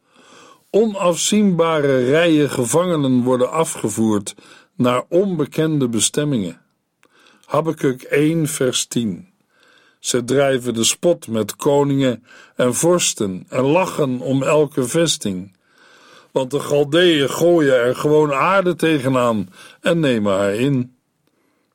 Onafzienbare 0.71 2.05
rijen 2.05 2.51
gevangenen 2.51 3.23
worden 3.23 3.51
afgevoerd 3.51 4.35
naar 4.77 5.05
onbekende 5.09 5.89
bestemmingen. 5.89 6.61
Habakkuk 7.45 8.03
1 8.03 8.47
vers 8.47 8.87
10 8.87 9.29
Ze 9.99 10.25
drijven 10.25 10.75
de 10.75 10.85
spot 10.85 11.29
met 11.29 11.57
koningen 11.57 12.25
en 12.57 12.75
vorsten 12.75 13.47
en 13.49 13.63
lachen 13.63 14.21
om 14.21 14.43
elke 14.43 14.85
vesting. 14.85 15.57
Want 16.33 16.51
de 16.51 16.61
Galdeeën 16.61 17.31
gooien 17.31 17.75
er 17.75 17.97
gewoon 17.97 18.33
aarde 18.33 18.77
tegenaan 18.77 19.49
en 19.81 20.01
nemen 20.01 20.33
haar 20.33 20.55
in. 20.55 20.99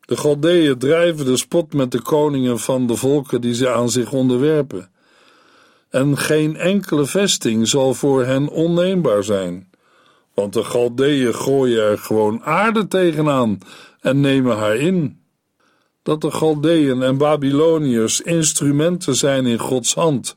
De 0.05 0.17
Galdeeën 0.17 0.77
drijven 0.77 1.25
de 1.25 1.37
spot 1.37 1.73
met 1.73 1.91
de 1.91 2.01
koningen 2.01 2.59
van 2.59 2.87
de 2.87 2.95
volken 2.95 3.41
die 3.41 3.53
ze 3.53 3.69
aan 3.69 3.89
zich 3.89 4.11
onderwerpen. 4.11 4.89
En 5.89 6.17
geen 6.17 6.55
enkele 6.57 7.05
vesting 7.05 7.67
zal 7.67 7.93
voor 7.93 8.25
hen 8.25 8.47
onneembaar 8.47 9.23
zijn. 9.23 9.69
Want 10.33 10.53
de 10.53 10.63
Galdeeën 10.63 11.35
gooien 11.35 11.83
er 11.83 11.97
gewoon 11.97 12.43
aarde 12.43 12.87
tegenaan 12.87 13.57
en 14.01 14.19
nemen 14.19 14.57
haar 14.57 14.75
in. 14.75 15.19
Dat 16.03 16.21
de 16.21 16.31
Galdeeën 16.31 17.01
en 17.01 17.17
Babyloniërs 17.17 18.21
instrumenten 18.21 19.15
zijn 19.15 19.45
in 19.45 19.59
Gods 19.59 19.93
hand, 19.93 20.35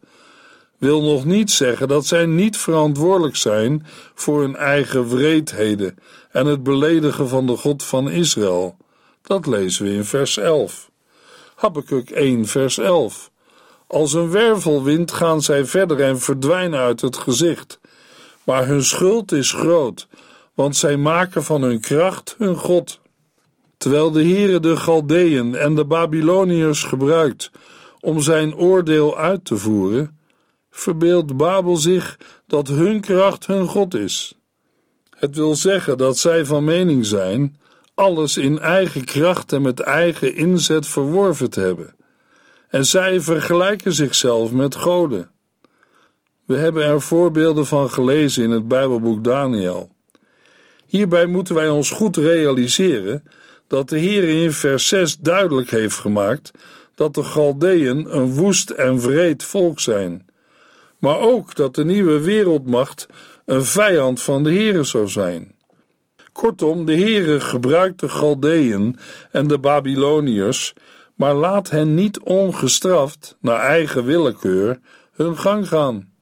wil 0.78 1.02
nog 1.02 1.24
niet 1.24 1.50
zeggen 1.50 1.88
dat 1.88 2.06
zij 2.06 2.26
niet 2.26 2.56
verantwoordelijk 2.56 3.36
zijn 3.36 3.86
voor 4.14 4.40
hun 4.40 4.56
eigen 4.56 5.08
wreedheden 5.08 5.94
en 6.30 6.46
het 6.46 6.62
beledigen 6.62 7.28
van 7.28 7.46
de 7.46 7.56
God 7.56 7.84
van 7.84 8.10
Israël. 8.10 8.76
Dat 9.28 9.46
lezen 9.46 9.84
we 9.84 9.92
in 9.92 10.04
vers 10.04 10.36
11. 10.36 10.90
Habakkuk 11.54 12.10
1, 12.10 12.46
vers 12.46 12.78
11. 12.78 13.30
Als 13.86 14.12
een 14.12 14.30
wervelwind 14.30 15.12
gaan 15.12 15.42
zij 15.42 15.64
verder 15.64 16.00
en 16.00 16.20
verdwijnen 16.20 16.80
uit 16.80 17.00
het 17.00 17.16
gezicht. 17.16 17.80
Maar 18.44 18.66
hun 18.66 18.84
schuld 18.84 19.32
is 19.32 19.52
groot, 19.52 20.08
want 20.54 20.76
zij 20.76 20.96
maken 20.96 21.44
van 21.44 21.62
hun 21.62 21.80
kracht 21.80 22.34
hun 22.38 22.56
God. 22.56 23.00
Terwijl 23.76 24.10
de 24.10 24.22
Heere 24.22 24.60
de 24.60 24.76
Galdeën 24.76 25.54
en 25.54 25.74
de 25.74 25.84
Babyloniërs 25.84 26.82
gebruikt 26.82 27.50
om 28.00 28.20
zijn 28.20 28.56
oordeel 28.56 29.18
uit 29.18 29.44
te 29.44 29.56
voeren, 29.56 30.18
verbeeldt 30.70 31.36
Babel 31.36 31.76
zich 31.76 32.18
dat 32.46 32.68
hun 32.68 33.00
kracht 33.00 33.46
hun 33.46 33.66
God 33.66 33.94
is. 33.94 34.34
Het 35.10 35.36
wil 35.36 35.54
zeggen 35.54 35.98
dat 35.98 36.18
zij 36.18 36.44
van 36.44 36.64
mening 36.64 37.06
zijn 37.06 37.56
alles 37.98 38.36
in 38.36 38.58
eigen 38.58 39.04
kracht 39.04 39.52
en 39.52 39.62
met 39.62 39.80
eigen 39.80 40.34
inzet 40.34 40.86
verworven 40.86 41.50
te 41.50 41.60
hebben. 41.60 41.94
En 42.68 42.86
zij 42.86 43.20
vergelijken 43.20 43.92
zichzelf 43.92 44.52
met 44.52 44.74
goden. 44.74 45.30
We 46.44 46.56
hebben 46.56 46.84
er 46.84 47.00
voorbeelden 47.00 47.66
van 47.66 47.90
gelezen 47.90 48.44
in 48.44 48.50
het 48.50 48.68
Bijbelboek 48.68 49.24
Daniel. 49.24 49.90
Hierbij 50.86 51.26
moeten 51.26 51.54
wij 51.54 51.68
ons 51.68 51.90
goed 51.90 52.16
realiseren 52.16 53.22
dat 53.66 53.88
de 53.88 53.98
Heer 53.98 54.42
in 54.42 54.52
vers 54.52 54.88
6 54.88 55.16
duidelijk 55.18 55.70
heeft 55.70 55.96
gemaakt 55.96 56.50
dat 56.94 57.14
de 57.14 57.22
Galdeën 57.22 58.16
een 58.16 58.34
woest 58.34 58.70
en 58.70 58.98
wreed 58.98 59.44
volk 59.44 59.80
zijn, 59.80 60.26
maar 60.98 61.18
ook 61.18 61.54
dat 61.54 61.74
de 61.74 61.84
nieuwe 61.84 62.20
wereldmacht 62.20 63.06
een 63.44 63.64
vijand 63.64 64.22
van 64.22 64.42
de 64.42 64.50
Heer 64.50 64.84
zou 64.84 65.08
zijn. 65.08 65.56
Kortom, 66.38 66.84
de 66.84 66.94
Heere 66.94 67.40
gebruikt 67.40 68.00
de 68.00 68.08
Galdeën 68.08 68.96
en 69.30 69.46
de 69.46 69.58
Babyloniërs, 69.58 70.72
maar 71.14 71.34
laat 71.34 71.70
hen 71.70 71.94
niet 71.94 72.18
ongestraft, 72.20 73.36
naar 73.40 73.60
eigen 73.60 74.04
willekeur, 74.04 74.80
hun 75.12 75.38
gang 75.38 75.68
gaan. 75.68 76.12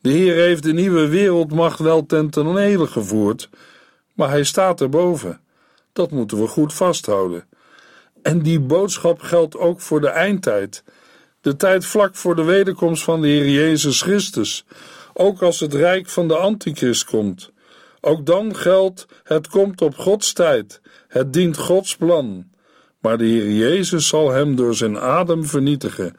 De 0.00 0.10
Heer 0.10 0.34
heeft 0.34 0.62
de 0.62 0.72
nieuwe 0.72 1.08
wereldmacht 1.08 1.78
wel 1.78 2.06
ten 2.06 2.30
tonele 2.30 2.86
gevoerd, 2.86 3.48
maar 4.14 4.28
hij 4.28 4.44
staat 4.44 4.80
erboven. 4.80 5.40
Dat 5.92 6.10
moeten 6.10 6.40
we 6.40 6.46
goed 6.46 6.74
vasthouden. 6.74 7.44
En 8.22 8.42
die 8.42 8.60
boodschap 8.60 9.20
geldt 9.20 9.56
ook 9.56 9.80
voor 9.80 10.00
de 10.00 10.08
eindtijd, 10.08 10.84
de 11.40 11.56
tijd 11.56 11.86
vlak 11.86 12.14
voor 12.14 12.36
de 12.36 12.44
wederkomst 12.44 13.02
van 13.02 13.20
de 13.20 13.28
Heer 13.28 13.50
Jezus 13.50 14.02
Christus, 14.02 14.64
ook 15.12 15.42
als 15.42 15.60
het 15.60 15.74
rijk 15.74 16.08
van 16.08 16.28
de 16.28 16.36
Antichrist 16.36 17.04
komt. 17.04 17.52
Ook 18.04 18.26
dan 18.26 18.56
geldt: 18.56 19.06
het 19.22 19.48
komt 19.48 19.82
op 19.82 19.96
Gods 19.96 20.32
tijd, 20.32 20.80
het 21.08 21.32
dient 21.32 21.56
Gods 21.56 21.96
plan. 21.96 22.44
Maar 23.00 23.18
de 23.18 23.24
Heer 23.24 23.52
Jezus 23.52 24.08
zal 24.08 24.30
hem 24.30 24.56
door 24.56 24.74
zijn 24.74 24.98
adem 24.98 25.44
vernietigen 25.44 26.16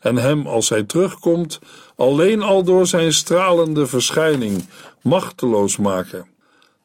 en 0.00 0.16
hem 0.16 0.46
als 0.46 0.68
hij 0.68 0.82
terugkomt 0.82 1.58
alleen 1.96 2.42
al 2.42 2.62
door 2.62 2.86
zijn 2.86 3.12
stralende 3.12 3.86
verschijning 3.86 4.64
machteloos 5.02 5.76
maken. 5.76 6.26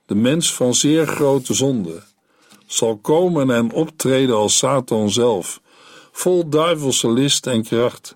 De 0.06 0.16
mens 0.16 0.54
van 0.54 0.74
zeer 0.74 1.08
grote 1.08 1.54
zonde 1.54 2.02
zal 2.66 2.98
komen 2.98 3.52
en 3.52 3.72
optreden 3.72 4.36
als 4.36 4.58
Satan 4.58 5.10
zelf, 5.10 5.62
vol 6.12 6.50
duivelse 6.50 7.12
list 7.12 7.48
en 7.48 7.64
kracht. 7.64 8.16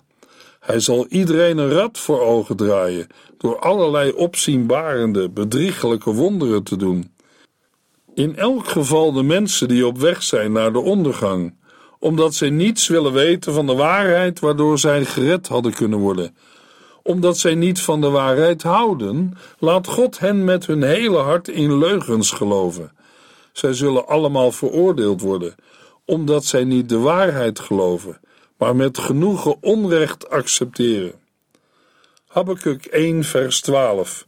Hij 0.60 0.80
zal 0.80 1.06
iedereen 1.08 1.58
een 1.58 1.70
rad 1.70 1.98
voor 1.98 2.20
ogen 2.20 2.56
draaien 2.56 3.06
door 3.38 3.58
allerlei 3.58 4.12
opzienbarende, 4.12 5.28
bedriegelijke 5.28 6.12
wonderen 6.12 6.62
te 6.62 6.76
doen. 6.76 7.12
In 8.14 8.36
elk 8.36 8.68
geval 8.68 9.12
de 9.12 9.22
mensen 9.22 9.68
die 9.68 9.86
op 9.86 9.98
weg 9.98 10.22
zijn 10.22 10.52
naar 10.52 10.72
de 10.72 10.78
ondergang, 10.78 11.54
omdat 11.98 12.34
zij 12.34 12.50
niets 12.50 12.88
willen 12.88 13.12
weten 13.12 13.52
van 13.52 13.66
de 13.66 13.74
waarheid 13.74 14.40
waardoor 14.40 14.78
zij 14.78 15.04
gered 15.04 15.48
hadden 15.48 15.72
kunnen 15.74 15.98
worden. 15.98 16.36
Omdat 17.02 17.38
zij 17.38 17.54
niet 17.54 17.80
van 17.80 18.00
de 18.00 18.10
waarheid 18.10 18.62
houden, 18.62 19.32
laat 19.58 19.86
God 19.86 20.18
hen 20.18 20.44
met 20.44 20.66
hun 20.66 20.82
hele 20.82 21.18
hart 21.18 21.48
in 21.48 21.78
leugens 21.78 22.30
geloven. 22.30 22.92
Zij 23.52 23.72
zullen 23.72 24.06
allemaal 24.06 24.52
veroordeeld 24.52 25.20
worden, 25.20 25.54
omdat 26.04 26.44
zij 26.44 26.64
niet 26.64 26.88
de 26.88 26.98
waarheid 26.98 27.60
geloven, 27.60 28.20
maar 28.56 28.76
met 28.76 28.98
genoegen 28.98 29.56
onrecht 29.60 30.30
accepteren. 30.30 31.12
Habakkuk 32.28 32.84
1 32.84 33.24
vers 33.24 33.60
12 33.60 34.26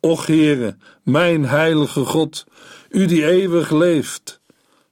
Och 0.00 0.26
Heere, 0.26 0.76
mijn 1.02 1.44
heilige 1.44 2.04
God, 2.04 2.44
u 2.88 3.06
die 3.06 3.26
eeuwig 3.26 3.70
leeft, 3.70 4.40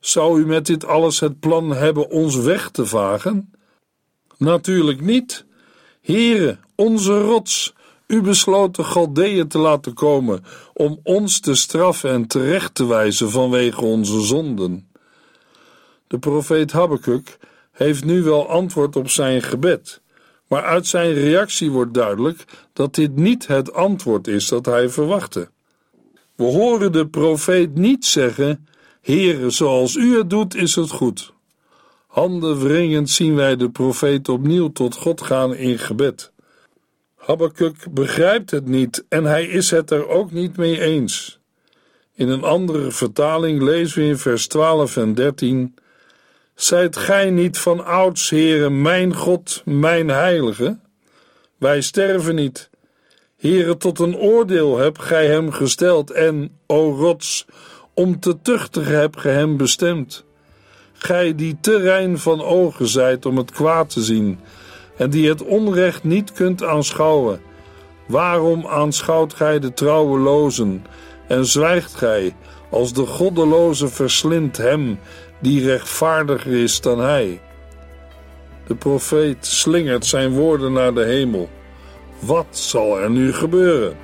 zou 0.01 0.41
u 0.41 0.47
met 0.47 0.67
dit 0.67 0.85
alles 0.85 1.21
het 1.21 1.41
plan 1.41 1.71
hebben 1.71 2.11
ons 2.11 2.37
weg 2.37 2.71
te 2.71 2.87
vagen? 2.87 3.53
Natuurlijk 4.39 5.01
niet. 5.01 5.45
Heere, 6.01 6.59
onze 6.75 7.21
rots, 7.21 7.75
u 8.07 8.21
besloot 8.21 8.77
de 8.77 8.85
Galdeeën 8.85 9.49
te 9.49 9.59
laten 9.59 9.95
komen 9.95 10.45
om 10.75 11.01
ons 11.03 11.41
te 11.41 11.55
straffen 11.55 12.11
en 12.11 12.27
terecht 12.27 12.75
te 12.75 12.87
wijzen 12.87 13.31
vanwege 13.31 13.85
onze 13.85 14.21
zonden. 14.21 14.91
De 16.07 16.19
profeet 16.19 16.73
Habakkuk 16.73 17.39
heeft 17.73 18.05
nu 18.05 18.23
wel 18.23 18.49
antwoord 18.49 18.97
op 18.97 19.09
zijn 19.09 19.43
gebed, 19.43 20.01
maar 20.51 20.63
uit 20.63 20.87
zijn 20.87 21.13
reactie 21.13 21.71
wordt 21.71 21.95
duidelijk 21.95 22.45
dat 22.73 22.95
dit 22.95 23.17
niet 23.17 23.47
het 23.47 23.73
antwoord 23.73 24.27
is 24.27 24.49
dat 24.49 24.67
hij 24.67 24.89
verwachtte. 24.89 25.49
We 26.35 26.45
horen 26.45 26.93
de 26.93 27.09
profeet 27.09 27.75
niet 27.75 28.05
zeggen: 28.05 28.67
Heere, 29.01 29.51
zoals 29.51 29.95
u 29.95 30.17
het 30.17 30.31
doet, 30.31 30.55
is 30.55 30.75
het 30.75 30.91
goed. 30.91 31.33
Handen 32.07 32.59
wringend 32.59 33.11
zien 33.11 33.35
wij 33.35 33.57
de 33.57 33.71
profeet 33.71 34.29
opnieuw 34.29 34.73
tot 34.73 34.95
God 34.95 35.21
gaan 35.21 35.55
in 35.55 35.79
gebed. 35.79 36.33
Habakkuk 37.17 37.87
begrijpt 37.91 38.51
het 38.51 38.67
niet 38.67 39.05
en 39.09 39.25
hij 39.25 39.47
is 39.47 39.71
het 39.71 39.91
er 39.91 40.09
ook 40.09 40.33
niet 40.33 40.57
mee 40.57 40.81
eens. 40.81 41.41
In 42.15 42.29
een 42.29 42.45
andere 42.45 42.91
vertaling 42.91 43.63
lezen 43.63 44.03
we 44.03 44.09
in 44.09 44.19
vers 44.19 44.47
12 44.47 44.97
en 44.97 45.15
13: 45.15 45.75
Zijt 46.61 46.97
gij 46.97 47.31
niet 47.31 47.59
van 47.59 47.85
ouds, 47.85 48.31
Heere, 48.31 48.71
mijn 48.71 49.15
God, 49.15 49.63
mijn 49.65 50.09
heilige? 50.09 50.79
Wij 51.59 51.81
sterven 51.81 52.35
niet. 52.35 52.71
Heere, 53.37 53.77
tot 53.77 53.99
een 53.99 54.17
oordeel 54.17 54.79
heb 54.79 54.99
gij 54.99 55.27
hem 55.27 55.53
gesteld 55.53 56.11
en, 56.11 56.59
o 56.67 56.91
rots, 56.91 57.47
om 57.95 58.21
te 58.21 58.43
tuchtigen 58.43 59.01
heb 59.01 59.17
ge 59.17 59.29
hem 59.29 59.57
bestemd. 59.57 60.25
Gij 60.93 61.35
die 61.35 61.59
te 61.61 61.79
rein 61.79 62.19
van 62.19 62.43
ogen 62.43 62.89
zijt 62.89 63.27
om 63.27 63.37
het 63.37 63.51
kwaad 63.51 63.91
te 63.91 64.03
zien, 64.03 64.39
en 64.97 65.11
die 65.11 65.29
het 65.29 65.43
onrecht 65.43 66.05
niet 66.05 66.33
kunt 66.33 66.63
aanschouwen. 66.63 67.41
Waarom 68.07 68.67
aanschouwt 68.67 69.35
gij 69.35 69.59
de 69.59 69.73
trouwelozen 69.73 70.85
en 71.29 71.47
zwijgt 71.47 71.95
gij 71.95 72.35
als 72.71 72.93
de 72.93 73.07
goddeloze 73.07 73.89
verslindt 73.89 74.57
hem 74.57 74.99
die 75.41 75.65
rechtvaardiger 75.65 76.53
is 76.53 76.81
dan 76.81 77.01
hij? 77.01 77.41
De 78.67 78.75
profeet 78.75 79.47
slingert 79.47 80.07
zijn 80.07 80.31
woorden 80.31 80.73
naar 80.73 80.95
de 80.95 81.05
hemel. 81.05 81.49
Wat 82.19 82.47
zal 82.51 83.01
er 83.01 83.11
nu 83.11 83.33
gebeuren? 83.33 83.97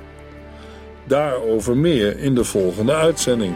Daarover 1.03 1.77
meer 1.77 2.19
in 2.19 2.35
de 2.35 2.43
volgende 2.43 2.93
uitzending. 2.93 3.55